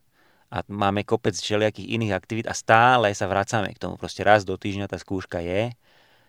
A 0.51 0.67
máme 0.67 1.07
kopec 1.07 1.31
všelijakých 1.31 1.95
iných 1.95 2.13
aktivít 2.15 2.47
a 2.47 2.53
stále 2.53 3.15
sa 3.15 3.31
vracame 3.31 3.71
k 3.71 3.79
tomu. 3.79 3.95
Proste 3.95 4.27
raz 4.27 4.43
do 4.43 4.59
týždňa 4.59 4.91
tá 4.91 4.99
skúška 4.99 5.39
je, 5.39 5.71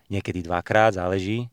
niekedy 0.06 0.46
dvakrát, 0.46 0.94
záleží, 0.94 1.50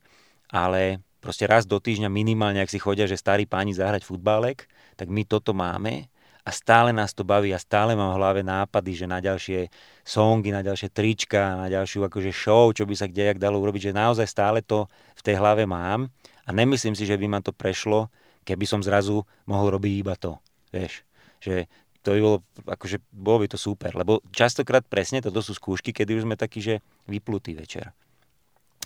ale 0.54 1.02
proste 1.18 1.50
raz 1.50 1.66
do 1.66 1.82
týždňa 1.82 2.14
minimálne, 2.14 2.62
ak 2.62 2.70
si 2.70 2.78
chodia, 2.78 3.10
že 3.10 3.18
starí 3.18 3.50
páni 3.50 3.74
zahrať 3.74 4.06
futbálek, 4.06 4.70
tak 4.96 5.10
my 5.10 5.26
toto 5.26 5.58
máme 5.58 6.08
a 6.46 6.50
stále 6.54 6.90
nás 6.90 7.14
to 7.14 7.26
baví 7.26 7.54
a 7.54 7.60
stále 7.62 7.94
mám 7.94 8.16
v 8.16 8.20
hlave 8.22 8.42
nápady, 8.42 8.92
že 9.02 9.06
na 9.06 9.22
ďalšie 9.22 9.70
songy, 10.02 10.50
na 10.50 10.66
ďalšie 10.66 10.90
trička, 10.90 11.58
na 11.58 11.68
ďalšiu 11.70 12.06
akože 12.10 12.32
show, 12.34 12.74
čo 12.74 12.90
by 12.90 12.96
sa 12.98 13.06
kde 13.06 13.34
jak 13.34 13.42
dalo 13.42 13.62
urobiť, 13.62 13.92
že 13.92 13.98
naozaj 13.98 14.28
stále 14.30 14.60
to 14.66 14.90
v 15.14 15.22
tej 15.22 15.36
hlave 15.38 15.70
mám 15.70 16.10
a 16.46 16.50
nemyslím 16.50 16.98
si, 16.98 17.06
že 17.06 17.20
by 17.20 17.26
ma 17.30 17.40
to 17.42 17.54
prešlo, 17.54 18.10
keby 18.44 18.66
som 18.68 18.82
zrazu 18.84 19.24
mohol 19.46 19.76
robiť 19.78 19.94
iba 20.00 20.16
to. 20.16 20.38
Vieš, 20.70 21.04
že 21.42 21.66
to 22.00 22.16
by 22.16 22.20
bolo, 22.24 22.38
akože, 22.64 22.98
bolo 23.12 23.44
by 23.44 23.48
to 23.52 23.60
super, 23.60 23.92
lebo 23.92 24.24
častokrát 24.32 24.86
presne 24.88 25.20
toto 25.20 25.44
sú 25.44 25.52
skúšky, 25.52 25.92
kedy 25.92 26.16
už 26.16 26.24
sme 26.24 26.40
takí, 26.40 26.64
že 26.64 26.80
vyplutý 27.12 27.60
večer. 27.60 27.92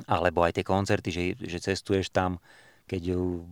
Alebo 0.10 0.42
aj 0.42 0.58
tie 0.58 0.66
koncerty, 0.66 1.10
že, 1.14 1.24
že 1.38 1.62
cestuješ 1.62 2.10
tam, 2.10 2.42
keď 2.90 3.14
ju 3.14 3.46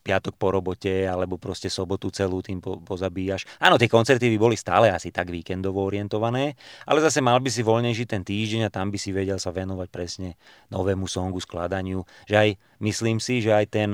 piatok 0.00 0.34
po 0.34 0.50
robote, 0.50 1.06
alebo 1.06 1.36
proste 1.36 1.70
sobotu 1.70 2.10
celú 2.10 2.42
tým 2.42 2.58
po, 2.58 2.80
pozabíjaš. 2.80 3.46
Áno, 3.60 3.76
tie 3.76 3.86
koncerty 3.86 4.32
by 4.34 4.38
boli 4.40 4.56
stále 4.58 4.90
asi 4.90 5.12
tak 5.12 5.28
víkendovo 5.28 5.84
orientované, 5.84 6.56
ale 6.88 7.04
zase 7.04 7.20
mal 7.22 7.38
by 7.38 7.50
si 7.52 7.62
voľnejší 7.62 8.08
ten 8.08 8.24
týždeň 8.24 8.66
a 8.66 8.74
tam 8.74 8.90
by 8.90 8.98
si 8.98 9.14
vedel 9.14 9.38
sa 9.38 9.54
venovať 9.54 9.88
presne 9.92 10.34
novému 10.72 11.06
songu, 11.06 11.38
skladaniu. 11.38 12.02
Že 12.26 12.34
aj, 12.34 12.48
myslím 12.82 13.22
si, 13.22 13.44
že 13.44 13.54
aj 13.54 13.66
ten, 13.70 13.90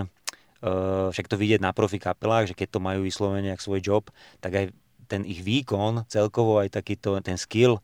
však 1.15 1.27
to 1.31 1.37
vidieť 1.39 1.63
na 1.63 1.71
profi 1.71 2.03
kapelách, 2.03 2.51
že 2.51 2.59
keď 2.59 2.69
to 2.75 2.81
majú 2.83 3.07
vyslovene 3.07 3.55
ako 3.55 3.63
svoj 3.63 3.81
job, 3.81 4.05
tak 4.43 4.53
aj 4.55 4.67
ten 5.07 5.23
ich 5.23 5.41
výkon, 5.41 6.09
celkovo 6.11 6.59
aj 6.59 6.75
takýto, 6.75 7.15
ten 7.23 7.39
skill, 7.39 7.79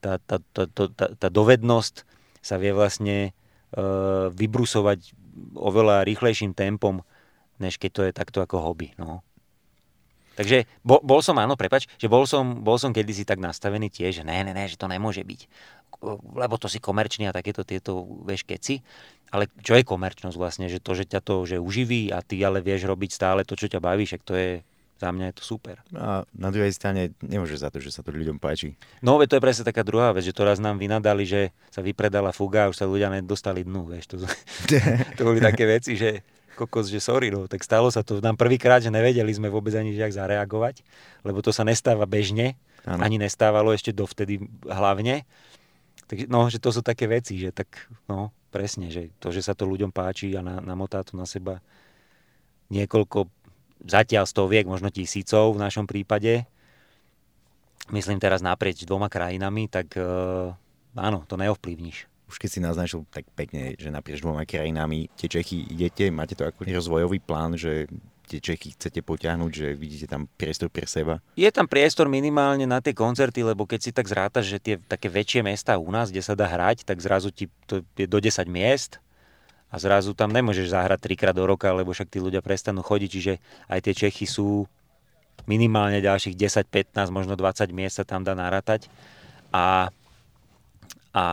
tá, 0.00 0.16
tá, 0.16 0.40
tá, 0.40 0.64
tá, 0.66 1.06
tá 1.12 1.28
dovednosť 1.28 2.08
sa 2.40 2.56
vie 2.56 2.72
vlastne 2.72 3.36
uh, 3.76 4.32
vybrusovať 4.32 5.12
oveľa 5.52 6.08
rýchlejším 6.08 6.56
tempom 6.56 7.04
než 7.62 7.78
keď 7.78 7.90
to 7.94 8.02
je 8.10 8.12
takto 8.12 8.38
ako 8.42 8.58
hobby. 8.58 8.90
No. 8.98 9.22
Takže 10.34 10.66
bol, 10.82 10.98
bol 11.06 11.22
som, 11.22 11.38
áno, 11.38 11.54
prepač, 11.54 11.86
že 12.00 12.10
bol 12.10 12.26
som, 12.26 12.66
bol 12.66 12.80
som 12.80 12.90
kedysi 12.90 13.22
tak 13.22 13.38
nastavený 13.38 13.92
tiež, 13.92 14.22
že 14.22 14.24
ne, 14.26 14.42
ne, 14.42 14.50
ne, 14.50 14.64
že 14.66 14.80
to 14.80 14.90
nemôže 14.90 15.22
byť, 15.22 15.40
lebo 16.34 16.58
to 16.58 16.66
si 16.66 16.82
komerčný 16.82 17.30
a 17.30 17.36
takéto 17.36 17.62
tieto, 17.62 18.02
vieš, 18.26 18.42
keci. 18.42 18.82
Ale 19.32 19.48
čo 19.64 19.72
je 19.72 19.88
komerčnosť 19.88 20.36
vlastne, 20.36 20.68
že 20.68 20.76
to, 20.76 20.92
že 20.92 21.08
ťa 21.08 21.20
to 21.24 21.48
že 21.48 21.56
uživí 21.56 22.12
a 22.12 22.20
ty 22.20 22.36
ale 22.44 22.60
vieš 22.60 22.84
robiť 22.84 23.10
stále 23.16 23.48
to, 23.48 23.56
čo 23.56 23.72
ťa 23.72 23.80
baví, 23.80 24.04
však 24.04 24.22
to 24.28 24.36
je, 24.36 24.50
za 25.00 25.08
mňa 25.08 25.32
je 25.32 25.36
to 25.40 25.44
super. 25.44 25.80
A 25.96 26.28
na 26.36 26.52
druhej 26.52 26.70
strane 26.76 27.16
nemôže 27.24 27.56
za 27.56 27.72
to, 27.72 27.80
že 27.80 27.96
sa 27.96 28.04
to 28.04 28.12
ľuďom 28.12 28.36
páči. 28.36 28.76
No, 29.00 29.16
to 29.24 29.40
je 29.40 29.42
presne 29.42 29.64
taká 29.64 29.80
druhá 29.82 30.12
vec, 30.12 30.28
že 30.28 30.36
to 30.36 30.44
raz 30.44 30.60
nám 30.60 30.76
vynadali, 30.76 31.24
že 31.24 31.50
sa 31.72 31.80
vypredala 31.80 32.30
fuga 32.30 32.68
a 32.68 32.70
už 32.70 32.76
sa 32.76 32.84
ľudia 32.84 33.08
nedostali 33.08 33.64
dnu, 33.64 33.88
vieš. 33.88 34.12
To, 34.12 34.16
to 35.16 35.22
boli 35.24 35.40
také 35.40 35.64
veci, 35.64 35.96
že 35.96 36.20
kokos, 36.54 36.92
že 36.92 37.00
sorry, 37.00 37.32
no, 37.32 37.48
tak 37.48 37.64
stalo 37.64 37.88
sa 37.88 38.04
to 38.04 38.20
nám 38.20 38.36
prvýkrát, 38.36 38.84
že 38.84 38.92
nevedeli 38.92 39.32
sme 39.32 39.48
vôbec 39.48 39.72
ani 39.72 39.96
jak 39.96 40.12
zareagovať, 40.12 40.84
lebo 41.24 41.40
to 41.40 41.50
sa 41.50 41.64
nestáva 41.64 42.04
bežne, 42.04 42.60
ano. 42.84 43.00
ani 43.00 43.16
nestávalo 43.16 43.72
ešte 43.72 43.90
dovtedy 43.90 44.44
hlavne. 44.68 45.24
Takže, 46.06 46.28
no, 46.28 46.52
že 46.52 46.60
to 46.60 46.68
sú 46.68 46.84
také 46.84 47.08
veci, 47.08 47.40
že 47.40 47.50
tak, 47.56 47.88
no, 48.04 48.30
presne, 48.52 48.92
že 48.92 49.08
to, 49.16 49.32
že 49.32 49.40
sa 49.40 49.56
to 49.56 49.64
ľuďom 49.64 49.88
páči 49.88 50.36
a 50.36 50.44
na, 50.44 50.60
namotá 50.60 51.00
to 51.00 51.16
na 51.16 51.24
seba 51.24 51.64
niekoľko, 52.68 53.32
zatiaľ 53.88 54.28
stoviek, 54.28 54.68
možno 54.68 54.92
tisícov 54.92 55.56
v 55.56 55.62
našom 55.64 55.88
prípade, 55.88 56.44
myslím 57.90 58.20
teraz 58.20 58.44
naprieč 58.44 58.84
dvoma 58.84 59.08
krajinami, 59.08 59.66
tak 59.72 59.96
e, 59.96 60.04
áno, 60.94 61.24
to 61.24 61.40
neovplyvníš. 61.40 62.06
Už 62.28 62.36
keď 62.40 62.48
si 62.48 62.60
naznačil 62.64 63.04
tak 63.12 63.28
pekne, 63.32 63.76
že 63.76 63.92
naprieč 63.92 64.24
dvoma 64.24 64.44
krajinami 64.48 65.08
tie 65.16 65.28
Čechy 65.28 65.68
idete, 65.68 66.08
máte 66.08 66.36
to 66.36 66.48
ako 66.48 66.64
rozvojový 66.64 67.20
plán, 67.20 67.56
že 67.56 67.90
tie 68.32 68.40
Čechy 68.40 68.72
chcete 68.72 69.04
potiahnuť, 69.04 69.52
že 69.52 69.68
vidíte 69.76 70.08
tam 70.08 70.24
priestor 70.40 70.72
pre 70.72 70.88
seba? 70.88 71.20
Je 71.36 71.48
tam 71.52 71.68
priestor 71.68 72.08
minimálne 72.08 72.64
na 72.64 72.80
tie 72.80 72.96
koncerty, 72.96 73.44
lebo 73.44 73.68
keď 73.68 73.80
si 73.84 73.90
tak 73.92 74.08
zrátaš, 74.08 74.48
že 74.48 74.58
tie 74.58 74.74
také 74.80 75.12
väčšie 75.12 75.44
mesta 75.44 75.76
u 75.76 75.92
nás, 75.92 76.08
kde 76.08 76.24
sa 76.24 76.32
dá 76.32 76.48
hrať, 76.48 76.88
tak 76.88 76.96
zrazu 77.04 77.28
ti 77.28 77.52
to 77.68 77.84
je 77.92 78.08
do 78.08 78.16
10 78.16 78.48
miest 78.48 78.96
a 79.68 79.76
zrazu 79.76 80.16
tam 80.16 80.32
nemôžeš 80.32 80.72
zahrať 80.72 81.00
trikrát 81.04 81.36
do 81.36 81.44
roka, 81.44 81.68
lebo 81.72 81.92
však 81.92 82.08
tí 82.08 82.20
ľudia 82.20 82.40
prestanú 82.40 82.80
chodiť, 82.80 83.10
čiže 83.12 83.34
aj 83.68 83.80
tie 83.84 83.94
Čechy 84.08 84.24
sú 84.24 84.64
minimálne 85.44 86.00
ďalších 86.00 86.36
10, 86.36 86.68
15, 86.68 87.12
možno 87.12 87.36
20 87.36 87.68
miest 87.72 88.00
sa 88.00 88.04
tam 88.04 88.24
dá 88.24 88.32
narátať. 88.36 88.88
A, 89.52 89.92
a 91.12 91.24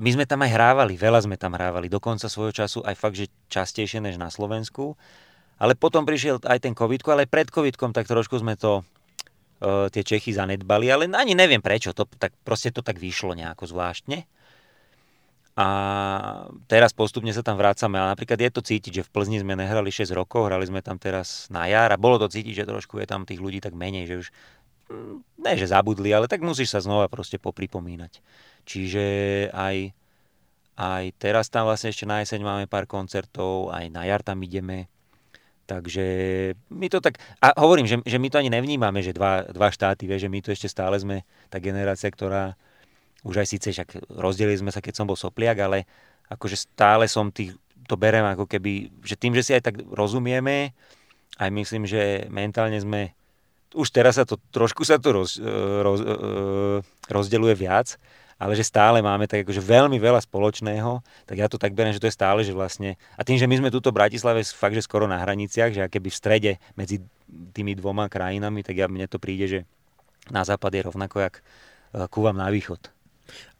my 0.00 0.10
sme 0.16 0.24
tam 0.24 0.40
aj 0.40 0.50
hrávali, 0.50 0.96
veľa 0.96 1.28
sme 1.28 1.36
tam 1.36 1.52
hrávali, 1.52 1.92
dokonca 1.92 2.24
svojho 2.24 2.56
času 2.56 2.80
aj 2.88 2.96
fakt, 2.96 3.16
že 3.20 3.28
častejšie 3.52 4.00
než 4.00 4.16
na 4.16 4.32
Slovensku. 4.32 4.96
Ale 5.60 5.76
potom 5.76 6.08
prišiel 6.08 6.40
aj 6.40 6.64
ten 6.64 6.72
covidko, 6.72 7.12
ale 7.12 7.28
aj 7.28 7.30
pred 7.30 7.48
covidkom 7.52 7.92
tak 7.92 8.08
trošku 8.08 8.40
sme 8.40 8.56
to, 8.56 8.80
uh, 9.60 9.92
tie 9.92 10.00
Čechy 10.00 10.32
zanedbali, 10.32 10.88
ale 10.88 11.04
ani 11.12 11.36
neviem 11.36 11.60
prečo, 11.60 11.92
to, 11.92 12.08
tak, 12.16 12.32
proste 12.42 12.72
to 12.72 12.80
tak 12.80 12.96
vyšlo 12.96 13.36
nejako 13.36 13.68
zvláštne. 13.68 14.24
A 15.60 15.68
teraz 16.70 16.96
postupne 16.96 17.28
sa 17.36 17.44
tam 17.44 17.60
vrácame, 17.60 18.00
ale 18.00 18.16
napríklad 18.16 18.40
je 18.40 18.48
to 18.48 18.64
cítiť, 18.64 18.92
že 19.02 19.04
v 19.04 19.12
Plzni 19.12 19.44
sme 19.44 19.58
nehrali 19.58 19.92
6 19.92 20.08
rokov, 20.16 20.48
hrali 20.48 20.64
sme 20.64 20.80
tam 20.80 20.96
teraz 20.96 21.52
na 21.52 21.68
jar 21.68 21.92
a 21.92 22.00
bolo 22.00 22.16
to 22.16 22.32
cítiť, 22.32 22.64
že 22.64 22.68
trošku 22.70 22.96
je 22.96 23.04
tam 23.04 23.28
tých 23.28 23.44
ľudí 23.44 23.60
tak 23.60 23.76
menej, 23.76 24.08
že 24.08 24.14
už 24.24 24.26
mm, 24.88 25.44
ne, 25.44 25.52
že 25.60 25.68
zabudli, 25.68 26.16
ale 26.16 26.32
tak 26.32 26.40
musíš 26.40 26.72
sa 26.72 26.80
znova 26.80 27.12
proste 27.12 27.36
popripomínať. 27.36 28.24
Čiže 28.64 29.04
aj, 29.52 29.92
aj 30.80 31.04
teraz 31.20 31.52
tam 31.52 31.68
vlastne 31.68 31.92
ešte 31.92 32.08
na 32.08 32.24
jeseň 32.24 32.40
máme 32.40 32.64
pár 32.64 32.88
koncertov, 32.88 33.68
aj 33.74 33.90
na 33.92 34.08
jar 34.08 34.24
tam 34.24 34.40
ideme. 34.40 34.88
Takže 35.70 36.04
my 36.74 36.90
to 36.90 36.98
tak, 36.98 37.22
a 37.38 37.54
hovorím, 37.62 37.86
že, 37.86 38.02
že 38.02 38.18
my 38.18 38.26
to 38.26 38.42
ani 38.42 38.50
nevnímame, 38.50 39.06
že 39.06 39.14
dva, 39.14 39.46
dva 39.46 39.70
štáty, 39.70 40.10
vie, 40.10 40.18
že 40.18 40.26
my 40.26 40.42
to 40.42 40.50
ešte 40.50 40.66
stále 40.66 40.98
sme 40.98 41.22
tá 41.46 41.62
generácia, 41.62 42.10
ktorá 42.10 42.58
už 43.22 43.38
aj 43.38 43.46
síce, 43.46 43.70
však 43.70 44.10
rozdelili 44.18 44.58
sme 44.58 44.74
sa, 44.74 44.82
keď 44.82 44.98
som 44.98 45.06
bol 45.06 45.14
sopliak, 45.14 45.62
ale 45.62 45.86
akože 46.26 46.58
stále 46.58 47.06
som 47.06 47.30
tých, 47.30 47.54
to 47.86 47.94
berem 47.94 48.26
ako 48.26 48.50
keby, 48.50 48.90
že 49.06 49.14
tým, 49.14 49.30
že 49.30 49.46
si 49.46 49.52
aj 49.54 49.70
tak 49.70 49.76
rozumieme, 49.94 50.74
aj 51.38 51.50
myslím, 51.54 51.86
že 51.86 52.26
mentálne 52.34 52.82
sme, 52.82 53.14
už 53.74 53.88
teraz 53.90 54.18
sa 54.18 54.24
to, 54.26 54.38
trošku 54.50 54.82
sa 54.82 54.98
to 54.98 55.14
roz, 55.14 55.38
roz, 55.82 56.00
rozdeluje 57.06 57.54
viac, 57.54 57.94
ale 58.40 58.56
že 58.56 58.64
stále 58.64 59.04
máme 59.04 59.28
tak 59.28 59.44
akože 59.44 59.60
veľmi 59.60 60.00
veľa 60.00 60.24
spoločného, 60.24 61.04
tak 61.28 61.36
ja 61.36 61.46
to 61.46 61.60
tak 61.60 61.76
beriem, 61.76 61.92
že 61.92 62.00
to 62.00 62.08
je 62.08 62.16
stále, 62.16 62.40
že 62.40 62.56
vlastne, 62.56 62.96
a 63.14 63.20
tým, 63.20 63.36
že 63.36 63.44
my 63.44 63.60
sme 63.60 63.68
tuto 63.68 63.92
v 63.92 64.00
Bratislave 64.00 64.40
fakt, 64.48 64.72
že 64.72 64.80
skoro 64.80 65.04
na 65.04 65.20
hraniciach, 65.20 65.76
že 65.76 65.84
keby 65.92 66.08
v 66.08 66.16
strede 66.16 66.52
medzi 66.72 67.04
tými 67.52 67.76
dvoma 67.76 68.08
krajinami, 68.08 68.64
tak 68.64 68.80
ja 68.80 68.88
mne 68.88 69.04
to 69.04 69.20
príde, 69.20 69.44
že 69.44 69.60
na 70.32 70.40
západ 70.40 70.72
je 70.72 70.82
rovnako, 70.88 71.16
jak 71.20 71.34
e, 71.36 71.42
kúvam 72.08 72.40
na 72.40 72.48
východ. 72.48 72.88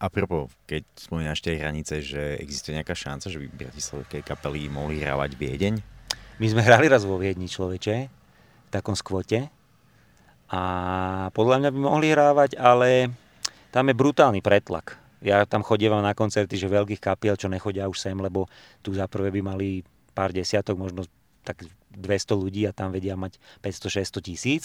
A 0.01 0.09
propos, 0.09 0.49
keď 0.65 0.83
spomínaš 0.97 1.45
tie 1.45 1.61
hranice, 1.61 2.01
že 2.01 2.41
existuje 2.41 2.75
nejaká 2.75 2.97
šanca, 2.97 3.29
že 3.29 3.39
by 3.39 3.47
bratislavské 3.53 4.25
kapely 4.25 4.67
mohli 4.67 4.99
hrávať 4.99 5.37
Viedeň? 5.37 5.79
My 6.41 6.47
sme 6.49 6.65
hrali 6.65 6.89
raz 6.89 7.05
vo 7.05 7.21
Viedni 7.21 7.45
človeče, 7.45 7.95
v 8.09 8.69
takom 8.73 8.97
skvote. 8.97 9.60
A 10.51 10.61
podľa 11.31 11.63
mňa 11.63 11.69
by 11.71 11.79
mohli 11.79 12.07
hrávať, 12.11 12.59
ale 12.59 13.07
tam 13.71 13.87
je 13.87 13.95
brutálny 13.95 14.43
pretlak. 14.43 14.99
ja 15.23 15.47
tam 15.47 15.63
chodievam 15.63 16.03
na 16.03 16.11
koncerty, 16.11 16.59
že 16.59 16.67
veľkých 16.67 16.99
kapiel, 16.99 17.39
čo 17.39 17.47
nechodia 17.47 17.87
už 17.87 17.95
sem, 17.95 18.17
lebo 18.19 18.51
tu 18.83 18.91
za 18.91 19.07
prvé 19.07 19.31
by 19.31 19.41
mali 19.55 19.87
pár 20.11 20.35
desiatok, 20.35 20.75
možno 20.75 21.07
tak 21.47 21.63
200 21.95 22.35
ľudí 22.35 22.67
a 22.67 22.75
tam 22.75 22.91
vedia 22.91 23.15
mať 23.15 23.39
500-600 23.63 24.27
tisíc. 24.27 24.63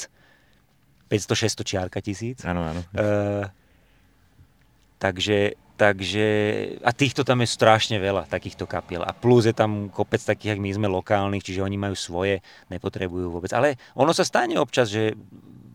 500-600 1.06 1.62
čiarka 1.62 1.98
tisíc. 2.02 2.42
Áno, 2.42 2.66
áno. 2.66 2.82
Uh, 2.90 3.46
takže, 4.98 5.54
takže, 5.78 6.26
a 6.82 6.90
týchto 6.90 7.22
tam 7.22 7.46
je 7.46 7.48
strašne 7.54 8.02
veľa, 8.02 8.26
takýchto 8.26 8.66
kapiel. 8.66 9.06
A 9.06 9.14
plus 9.14 9.46
je 9.46 9.54
tam 9.54 9.86
kopec 9.86 10.18
takých, 10.18 10.58
ak 10.58 10.62
my 10.66 10.70
sme 10.74 10.88
lokálnych, 10.90 11.46
čiže 11.46 11.62
oni 11.62 11.78
majú 11.78 11.94
svoje, 11.94 12.42
nepotrebujú 12.74 13.30
vôbec. 13.30 13.54
Ale 13.54 13.78
ono 13.94 14.10
sa 14.10 14.26
stane 14.26 14.58
občas, 14.58 14.90
že 14.90 15.14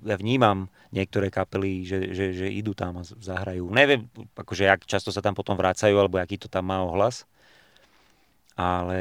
ja 0.02 0.16
vnímam 0.18 0.68
niektoré 0.90 1.30
kapely, 1.30 1.86
že, 1.86 2.12
že, 2.12 2.26
že 2.34 2.48
idú 2.50 2.74
tam 2.74 3.00
a 3.00 3.04
zahrajú. 3.06 3.70
Neviem, 3.70 4.10
akože 4.34 4.68
jak 4.68 4.82
často 4.86 5.14
sa 5.14 5.22
tam 5.22 5.38
potom 5.38 5.56
vracajú, 5.56 5.94
alebo 5.96 6.18
aký 6.20 6.42
to 6.42 6.50
tam 6.50 6.70
má 6.70 6.82
ohlas. 6.82 7.24
Ale 8.60 9.00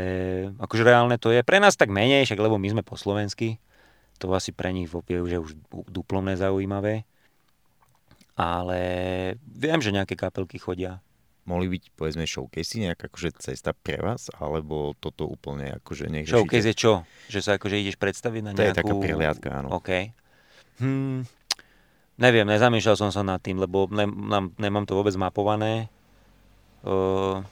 akože 0.63 0.87
reálne 0.87 1.19
to 1.19 1.35
je 1.35 1.43
pre 1.43 1.59
nás 1.59 1.75
tak 1.75 1.91
menej, 1.91 2.25
však 2.25 2.39
lebo 2.39 2.57
my 2.57 2.69
sme 2.71 2.83
po 2.87 2.95
slovensky 2.95 3.59
to 4.21 4.29
asi 4.37 4.53
pre 4.53 4.69
nich 4.77 4.93
je 4.93 5.39
už 5.41 5.57
duplom 5.89 6.29
nezaujímavé. 6.29 7.09
Ale 8.37 8.81
viem, 9.49 9.81
že 9.81 9.97
nejaké 9.97 10.13
kapelky 10.13 10.61
chodia. 10.61 11.01
Mohli 11.49 11.77
byť, 11.77 11.83
povedzme, 11.97 12.29
showcasey 12.29 12.85
nejaká 12.85 13.09
akože 13.09 13.41
cesta 13.41 13.73
pre 13.73 13.97
vás, 13.97 14.29
alebo 14.37 14.93
toto 15.01 15.25
úplne 15.25 15.73
akože 15.81 16.13
nech 16.13 16.29
Showcase 16.29 16.69
je 16.69 16.77
čo? 16.77 16.93
Že 17.33 17.41
sa 17.41 17.51
akože 17.57 17.81
ideš 17.81 17.97
predstaviť 17.97 18.41
na 18.45 18.51
nejakú... 18.53 18.61
To 18.61 18.69
je 18.69 18.77
taká 18.77 18.95
prihliadka, 18.95 19.49
áno. 19.65 19.69
OK. 19.73 20.13
Hm, 20.81 21.29
neviem, 22.17 22.49
nezamýšľal 22.49 22.97
som 22.97 23.11
sa 23.13 23.21
nad 23.21 23.41
tým, 23.45 23.61
lebo 23.61 23.87
ne, 23.93 24.09
nám, 24.09 24.57
nemám 24.57 24.89
to 24.89 24.97
vôbec 24.97 25.13
mapované. 25.21 25.93
Uh, 26.81 27.45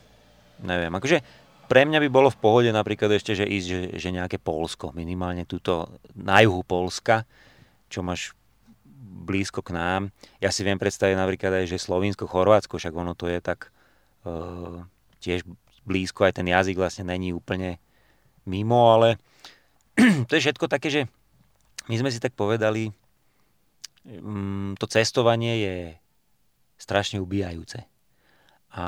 neviem, 0.64 0.88
akože 0.88 1.20
pre 1.68 1.84
mňa 1.84 2.00
by 2.00 2.08
bolo 2.08 2.32
v 2.32 2.40
pohode 2.40 2.70
napríklad 2.72 3.12
ešte, 3.12 3.36
že 3.36 3.44
ísť, 3.44 3.66
že, 3.68 3.80
že 4.00 4.08
nejaké 4.08 4.40
Polsko, 4.40 4.96
minimálne 4.96 5.44
túto 5.44 6.00
na 6.16 6.40
juhu 6.40 6.64
Polska, 6.64 7.28
čo 7.92 8.00
máš 8.00 8.32
blízko 9.28 9.60
k 9.60 9.76
nám. 9.76 10.08
Ja 10.40 10.48
si 10.48 10.64
viem 10.64 10.80
predstaviť 10.80 11.12
napríklad 11.20 11.60
aj, 11.60 11.64
že 11.68 11.76
Slovinsko, 11.76 12.24
Chorvátsko, 12.24 12.80
však 12.80 12.96
ono 12.96 13.12
to 13.12 13.28
je 13.28 13.44
tak 13.44 13.68
uh, 14.24 14.80
tiež 15.20 15.44
blízko, 15.84 16.24
aj 16.24 16.40
ten 16.40 16.48
jazyk 16.48 16.80
vlastne 16.80 17.04
není 17.04 17.36
úplne 17.36 17.76
mimo, 18.48 18.88
ale 18.96 19.20
to 20.28 20.32
je 20.32 20.44
všetko 20.48 20.72
také, 20.72 20.88
že 20.88 21.00
my 21.92 22.00
sme 22.00 22.08
si 22.08 22.16
tak 22.16 22.32
povedali, 22.32 22.88
to 24.78 24.86
cestovanie 24.88 25.54
je 25.60 25.76
strašne 26.80 27.20
ubíjajúce. 27.20 27.84
A 28.72 28.86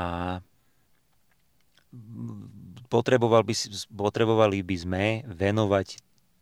potreboval 2.87 3.43
by, 3.43 3.53
potrebovali 3.91 4.63
by 4.63 4.75
sme 4.79 5.03
venovať 5.27 5.99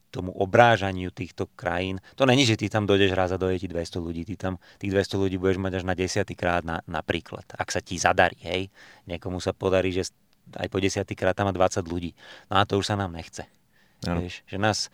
tomu 0.10 0.34
obrážaniu 0.34 1.14
týchto 1.14 1.46
krajín. 1.54 2.02
To 2.18 2.26
není, 2.26 2.42
že 2.42 2.58
ty 2.58 2.66
tam 2.66 2.90
dojdeš 2.90 3.14
raz 3.14 3.30
a 3.30 3.38
dojde 3.38 3.62
ti 3.62 3.70
200 3.70 4.02
ľudí. 4.02 4.26
Ty 4.26 4.36
tam 4.50 4.54
tých 4.82 4.90
200 4.90 5.22
ľudí 5.22 5.38
budeš 5.38 5.62
mať 5.62 5.74
až 5.82 5.84
na 5.86 5.94
desiatý 5.94 6.34
krát 6.34 6.66
na, 6.66 6.82
napríklad. 6.90 7.46
Ak 7.54 7.70
sa 7.70 7.78
ti 7.78 8.02
zadarí, 8.02 8.38
hej. 8.42 8.74
Niekomu 9.06 9.38
sa 9.38 9.54
podarí, 9.54 9.94
že 9.94 10.10
aj 10.58 10.68
po 10.74 10.82
desiatý 10.82 11.14
krát 11.14 11.38
tam 11.38 11.46
má 11.50 11.54
20 11.54 11.86
ľudí. 11.86 12.18
No 12.50 12.58
a 12.58 12.66
to 12.66 12.82
už 12.82 12.90
sa 12.90 12.98
nám 12.98 13.14
nechce. 13.14 13.46
Vieš, 14.02 14.42
že 14.50 14.58
nás, 14.58 14.90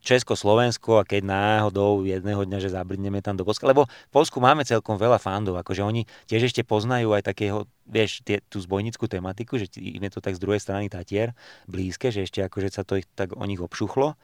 Česko, 0.00 0.32
Slovensko 0.32 1.00
a 1.00 1.04
keď 1.04 1.28
náhodou 1.28 2.08
jedného 2.08 2.48
dňa, 2.48 2.58
že 2.58 2.72
zabrdneme 2.72 3.20
tam 3.20 3.36
do 3.36 3.44
Polska, 3.44 3.68
lebo 3.68 3.84
v 3.84 4.12
Polsku 4.12 4.40
máme 4.40 4.64
celkom 4.64 4.96
veľa 4.96 5.20
fandov, 5.20 5.60
akože 5.60 5.84
oni 5.84 6.08
tiež 6.24 6.48
ešte 6.48 6.64
poznajú 6.64 7.12
aj 7.12 7.28
takého, 7.28 7.68
vieš, 7.84 8.24
tie, 8.24 8.40
tú 8.48 8.56
zbojnickú 8.64 9.04
tematiku, 9.04 9.60
že 9.60 9.68
im 9.76 10.00
je 10.00 10.12
to 10.12 10.24
tak 10.24 10.36
z 10.36 10.42
druhej 10.42 10.60
strany 10.60 10.88
Tatier 10.88 11.36
blízke, 11.68 12.08
že 12.08 12.24
ešte 12.24 12.40
akože 12.40 12.72
sa 12.72 12.82
to 12.82 12.96
ich, 12.96 13.06
tak 13.12 13.36
o 13.36 13.44
nich 13.44 13.60
obšuchlo. 13.60 14.16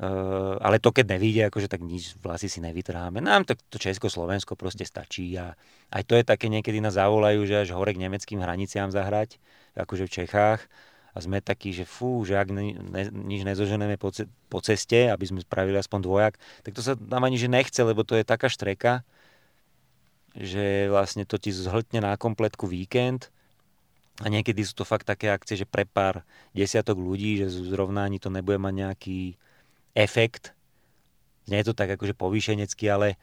Uh, 0.00 0.56
ale 0.64 0.80
to 0.80 0.96
keď 0.96 1.12
nevíde, 1.12 1.44
akože 1.52 1.68
tak 1.68 1.84
nič 1.84 2.16
vlasy 2.24 2.48
si 2.48 2.64
nevytráme. 2.64 3.20
Nám 3.20 3.44
to, 3.44 3.52
to 3.68 3.76
Česko, 3.76 4.08
Slovensko 4.08 4.56
proste 4.56 4.88
stačí 4.88 5.36
a 5.36 5.52
aj 5.92 6.08
to 6.08 6.16
je 6.16 6.24
také 6.24 6.48
niekedy 6.48 6.80
nás 6.80 6.96
zavolajú, 6.96 7.44
že 7.44 7.68
až 7.68 7.76
hore 7.76 7.92
k 7.92 8.00
nemeckým 8.00 8.40
hraniciám 8.40 8.88
zahrať, 8.88 9.36
akože 9.76 10.08
v 10.08 10.14
Čechách 10.24 10.64
a 11.10 11.18
sme 11.18 11.42
takí, 11.42 11.74
že 11.74 11.82
fú, 11.82 12.22
že 12.22 12.38
ak 12.38 12.54
ne, 12.54 12.78
ne, 12.78 13.02
nič 13.10 13.42
nezoženeme 13.42 13.98
po, 13.98 14.14
ce, 14.14 14.30
po 14.46 14.62
ceste, 14.62 15.10
aby 15.10 15.24
sme 15.26 15.42
spravili 15.42 15.74
aspoň 15.74 16.00
dvojak, 16.06 16.34
tak 16.62 16.72
to 16.74 16.82
sa 16.82 16.94
nám 16.94 17.26
ani 17.26 17.34
že 17.34 17.50
nechce, 17.50 17.80
lebo 17.82 18.06
to 18.06 18.14
je 18.14 18.22
taká 18.22 18.46
štreka, 18.46 19.02
že 20.38 20.86
vlastne 20.86 21.26
to 21.26 21.34
ti 21.38 21.50
zhltne 21.50 22.06
na 22.06 22.14
kompletku 22.14 22.70
víkend 22.70 23.34
a 24.22 24.30
niekedy 24.30 24.62
sú 24.62 24.78
to 24.78 24.84
fakt 24.86 25.08
také 25.08 25.32
akcie, 25.32 25.58
že 25.58 25.66
pre 25.66 25.82
pár 25.82 26.22
desiatok 26.54 27.00
ľudí, 27.00 27.42
že 27.42 27.50
zrovna 27.50 28.06
ani 28.06 28.22
to 28.22 28.30
nebude 28.30 28.60
mať 28.60 28.74
nejaký 28.76 29.18
efekt. 29.96 30.54
Nie 31.50 31.64
je 31.64 31.72
to 31.72 31.74
tak 31.74 31.90
akože 31.98 32.14
povýšenecky, 32.14 32.86
ale 32.86 33.18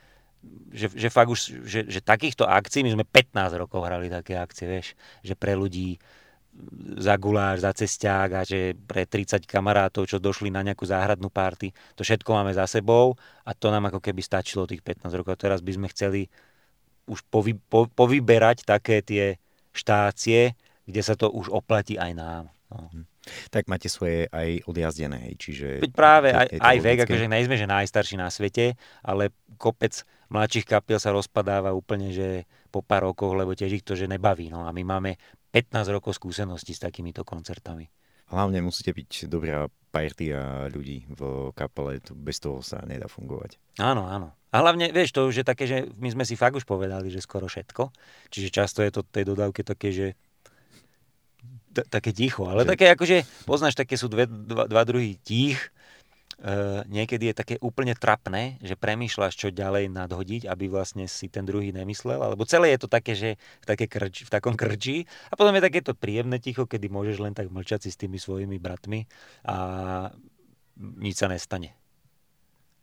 že, 0.74 0.92
že 0.94 1.08
fakt 1.14 1.32
už, 1.32 1.66
že, 1.66 1.88
že 1.88 2.00
takýchto 2.04 2.44
akcií, 2.44 2.84
my 2.84 2.94
sme 2.94 3.06
15 3.06 3.62
rokov 3.62 3.86
hrali 3.86 4.12
také 4.12 4.38
akcie, 4.38 4.68
vieš, 4.68 4.94
že 5.24 5.34
pre 5.34 5.56
ľudí 5.56 6.02
za 6.98 7.16
guláš, 7.22 7.62
za 7.62 7.72
cesták 7.74 8.30
a 8.34 8.42
že 8.42 8.74
pre 8.74 9.06
30 9.06 9.46
kamarátov, 9.46 10.10
čo 10.10 10.18
došli 10.18 10.50
na 10.50 10.66
nejakú 10.66 10.84
záhradnú 10.90 11.30
párty, 11.30 11.70
to 11.94 12.02
všetko 12.02 12.30
máme 12.34 12.52
za 12.54 12.66
sebou 12.66 13.14
a 13.46 13.54
to 13.54 13.70
nám 13.70 13.94
ako 13.94 14.02
keby 14.02 14.22
stačilo 14.26 14.66
tých 14.66 14.82
15 14.82 15.14
rokov. 15.14 15.38
Teraz 15.38 15.62
by 15.62 15.72
sme 15.78 15.88
chceli 15.94 16.26
už 17.08 17.24
povy, 17.30 17.56
po, 17.56 17.88
povyberať 17.88 18.66
také 18.66 19.06
tie 19.06 19.38
štácie, 19.72 20.58
kde 20.84 21.02
sa 21.06 21.14
to 21.14 21.30
už 21.30 21.54
oplatí 21.54 21.96
aj 21.96 22.12
nám. 22.18 22.46
No. 22.74 22.90
Hm. 22.92 23.06
Tak 23.52 23.68
máte 23.68 23.92
svoje 23.92 24.32
aj 24.32 24.64
odjazdené, 24.72 25.36
čiže... 25.36 25.84
Veď 25.84 25.92
práve 25.92 26.32
aj, 26.32 26.48
aj 26.64 26.78
vek, 26.80 27.00
akože 27.04 27.28
nejsme, 27.28 27.60
že 27.60 27.68
najstarší 27.68 28.16
na 28.16 28.32
svete, 28.32 28.80
ale 29.04 29.36
kopec 29.60 30.00
mladších 30.32 30.64
kapiel 30.64 31.00
sa 31.00 31.12
rozpadáva 31.12 31.76
úplne, 31.76 32.16
že 32.16 32.48
po 32.72 32.80
pár 32.80 33.12
rokoch, 33.12 33.36
lebo 33.36 33.52
tiež 33.52 33.84
ich 33.84 33.84
to, 33.84 34.00
že 34.00 34.08
nebaví. 34.08 34.48
No 34.48 34.64
a 34.64 34.72
my 34.72 34.84
máme 34.84 35.20
15 35.58 35.90
rokov 35.90 36.14
skúsenosti 36.22 36.78
s 36.78 36.84
takýmito 36.86 37.26
koncertami. 37.26 37.90
Hlavne 38.30 38.62
musíte 38.62 38.94
byť 38.94 39.26
dobrá 39.26 39.66
partia 39.90 40.70
ľudí 40.70 41.10
v 41.10 41.50
kapele, 41.58 41.98
bez 42.14 42.38
toho 42.38 42.62
sa 42.62 42.84
nedá 42.86 43.10
fungovať. 43.10 43.58
Áno, 43.82 44.06
áno. 44.06 44.38
A 44.54 44.62
hlavne, 44.62 44.94
vieš, 44.94 45.16
to 45.18 45.26
už 45.26 45.42
je 45.42 45.46
také, 45.48 45.66
že 45.66 45.90
my 45.98 46.14
sme 46.14 46.24
si 46.28 46.38
fakt 46.38 46.54
už 46.54 46.68
povedali, 46.68 47.10
že 47.10 47.24
skoro 47.24 47.50
všetko. 47.50 47.90
Čiže 48.30 48.54
často 48.54 48.86
je 48.86 48.92
to 48.94 49.02
tej 49.02 49.26
dodávke 49.26 49.66
také, 49.66 49.90
že 49.90 50.08
také 51.90 52.14
ticho, 52.14 52.46
ale 52.50 52.66
že... 52.66 52.74
také 52.74 52.86
akože, 52.94 53.18
poznáš, 53.46 53.78
také 53.78 53.98
sú 53.98 54.10
dve, 54.10 54.26
dva, 54.26 54.66
dva 54.66 54.82
druhy 54.86 55.18
tých, 55.22 55.62
niekedy 56.86 57.34
je 57.34 57.36
také 57.36 57.56
úplne 57.66 57.98
trapné, 57.98 58.62
že 58.62 58.78
premýšľaš, 58.78 59.34
čo 59.34 59.48
ďalej 59.50 59.90
nadhodiť, 59.90 60.46
aby 60.46 60.70
vlastne 60.70 61.10
si 61.10 61.34
ten 61.34 61.42
druhý 61.42 61.74
nemyslel, 61.74 62.22
alebo 62.22 62.46
celé 62.46 62.78
je 62.78 62.86
to 62.86 62.90
také, 62.90 63.18
že 63.18 63.30
v, 63.42 63.66
také 63.66 63.90
krč, 63.90 64.30
v 64.30 64.30
takom 64.30 64.54
krči 64.54 65.10
a 65.30 65.34
potom 65.34 65.58
je 65.58 65.66
takéto 65.66 65.98
príjemné 65.98 66.38
ticho, 66.38 66.70
kedy 66.70 66.94
môžeš 66.94 67.18
len 67.18 67.34
tak 67.34 67.50
mlčať 67.50 67.86
si 67.86 67.90
s 67.90 67.98
tými 67.98 68.22
svojimi 68.22 68.62
bratmi 68.62 69.10
a 69.50 69.58
nič 70.78 71.18
sa 71.18 71.26
nestane. 71.26 71.74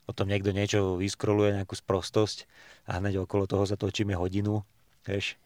O 0.04 0.12
tom 0.12 0.28
niekto 0.28 0.50
niečo 0.50 0.98
vyskroluje, 0.98 1.54
nejakú 1.54 1.78
sprostosť 1.78 2.50
a 2.90 2.98
hneď 2.98 3.22
okolo 3.22 3.46
toho 3.46 3.64
sa 3.70 3.78
točíme 3.78 4.18
hodinu, 4.18 4.66
vieš, 5.06 5.38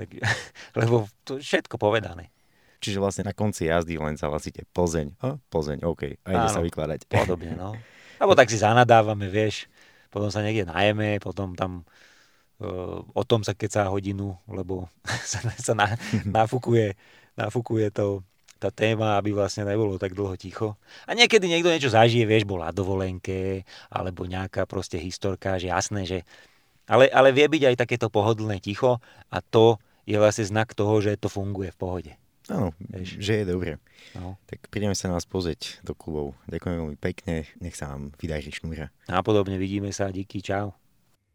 tak, 0.00 0.16
lebo 0.80 1.12
to 1.28 1.36
všetko 1.36 1.76
povedané. 1.76 2.32
Čiže 2.80 2.98
vlastne 2.98 3.28
na 3.28 3.36
konci 3.36 3.68
jazdy 3.68 4.00
len 4.00 4.16
zahlasíte 4.16 4.64
Plzeň. 4.72 5.20
A, 5.20 5.36
Plzeň, 5.52 5.84
OK. 5.84 6.16
A 6.24 6.28
ide 6.32 6.46
Áno, 6.48 6.56
sa 6.56 6.64
vykladať. 6.64 7.06
Podobne, 7.06 7.52
no. 7.52 7.76
Alebo 8.20 8.32
tak 8.32 8.48
si 8.48 8.56
zanadávame, 8.56 9.28
vieš. 9.28 9.68
Potom 10.08 10.32
sa 10.32 10.40
niekde 10.40 10.66
najeme, 10.66 11.20
potom 11.22 11.54
tam 11.54 11.84
uh, 12.64 13.00
o 13.04 13.22
tom 13.24 13.46
sa 13.46 13.56
keď 13.56 13.70
sa 13.70 13.82
hodinu, 13.92 14.36
lebo 14.48 14.88
sa, 15.30 15.44
sa 15.60 15.72
na, 15.76 15.94
nafúkuje, 16.40 16.96
nafúkuje 17.36 17.92
to, 17.92 18.24
tá 18.60 18.68
téma, 18.68 19.16
aby 19.16 19.32
vlastne 19.32 19.64
nebolo 19.64 19.96
tak 19.96 20.12
dlho 20.12 20.36
ticho. 20.36 20.76
A 21.08 21.16
niekedy 21.16 21.48
niekto 21.48 21.72
niečo 21.72 21.88
zažije, 21.88 22.28
vieš, 22.28 22.44
bol 22.44 22.60
na 22.60 22.68
dovolenke, 22.68 23.64
alebo 23.88 24.28
nejaká 24.28 24.68
proste 24.68 25.00
historka, 25.00 25.56
že 25.56 25.72
jasné, 25.72 26.04
že... 26.04 26.18
Ale, 26.84 27.08
ale 27.08 27.32
vie 27.32 27.48
byť 27.48 27.72
aj 27.72 27.76
takéto 27.80 28.12
pohodlné 28.12 28.60
ticho 28.60 29.00
a 29.32 29.38
to 29.40 29.80
je 30.04 30.20
vlastne 30.20 30.44
znak 30.44 30.76
toho, 30.76 31.00
že 31.00 31.16
to 31.16 31.32
funguje 31.32 31.72
v 31.72 31.80
pohode. 31.80 32.12
Áno, 32.50 32.74
že 32.98 33.42
je 33.42 33.44
dobre. 33.46 33.78
No. 34.18 34.34
Tak 34.50 34.66
prídeme 34.74 34.98
sa 34.98 35.06
nás 35.06 35.22
pozrieť 35.22 35.78
do 35.86 35.94
klubov. 35.94 36.34
Ďakujem 36.50 36.76
veľmi 36.82 36.98
pekne, 36.98 37.46
nech 37.62 37.78
sa 37.78 37.94
vám 37.94 38.10
vydarí 38.18 38.50
šnúra. 38.50 38.90
A 39.06 39.22
podobne 39.22 39.54
vidíme 39.54 39.94
sa, 39.94 40.10
díky, 40.10 40.42
čau. 40.42 40.74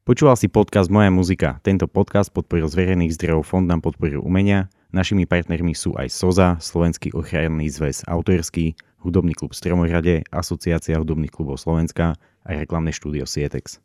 Počúval 0.04 0.36
si 0.36 0.52
podcast 0.52 0.92
Moja 0.92 1.10
muzika. 1.10 1.58
Tento 1.64 1.88
podcast 1.88 2.30
podporil 2.30 2.68
z 2.68 2.78
verejných 2.78 3.16
zdrojov 3.16 3.48
Fond 3.48 3.66
na 3.66 3.80
podporu 3.80 4.22
umenia. 4.22 4.68
Našimi 4.94 5.26
partnermi 5.26 5.74
sú 5.74 5.96
aj 5.98 6.14
SOZA, 6.14 6.62
Slovenský 6.62 7.16
ochranný 7.16 7.72
zväz 7.72 8.06
autorský, 8.06 8.78
Hudobný 9.02 9.34
klub 9.34 9.58
Stromorade, 9.58 10.22
Asociácia 10.30 11.00
hudobných 11.02 11.34
klubov 11.34 11.58
Slovenska 11.58 12.20
a 12.46 12.50
reklamné 12.54 12.94
štúdio 12.94 13.26
Sietex. 13.26 13.82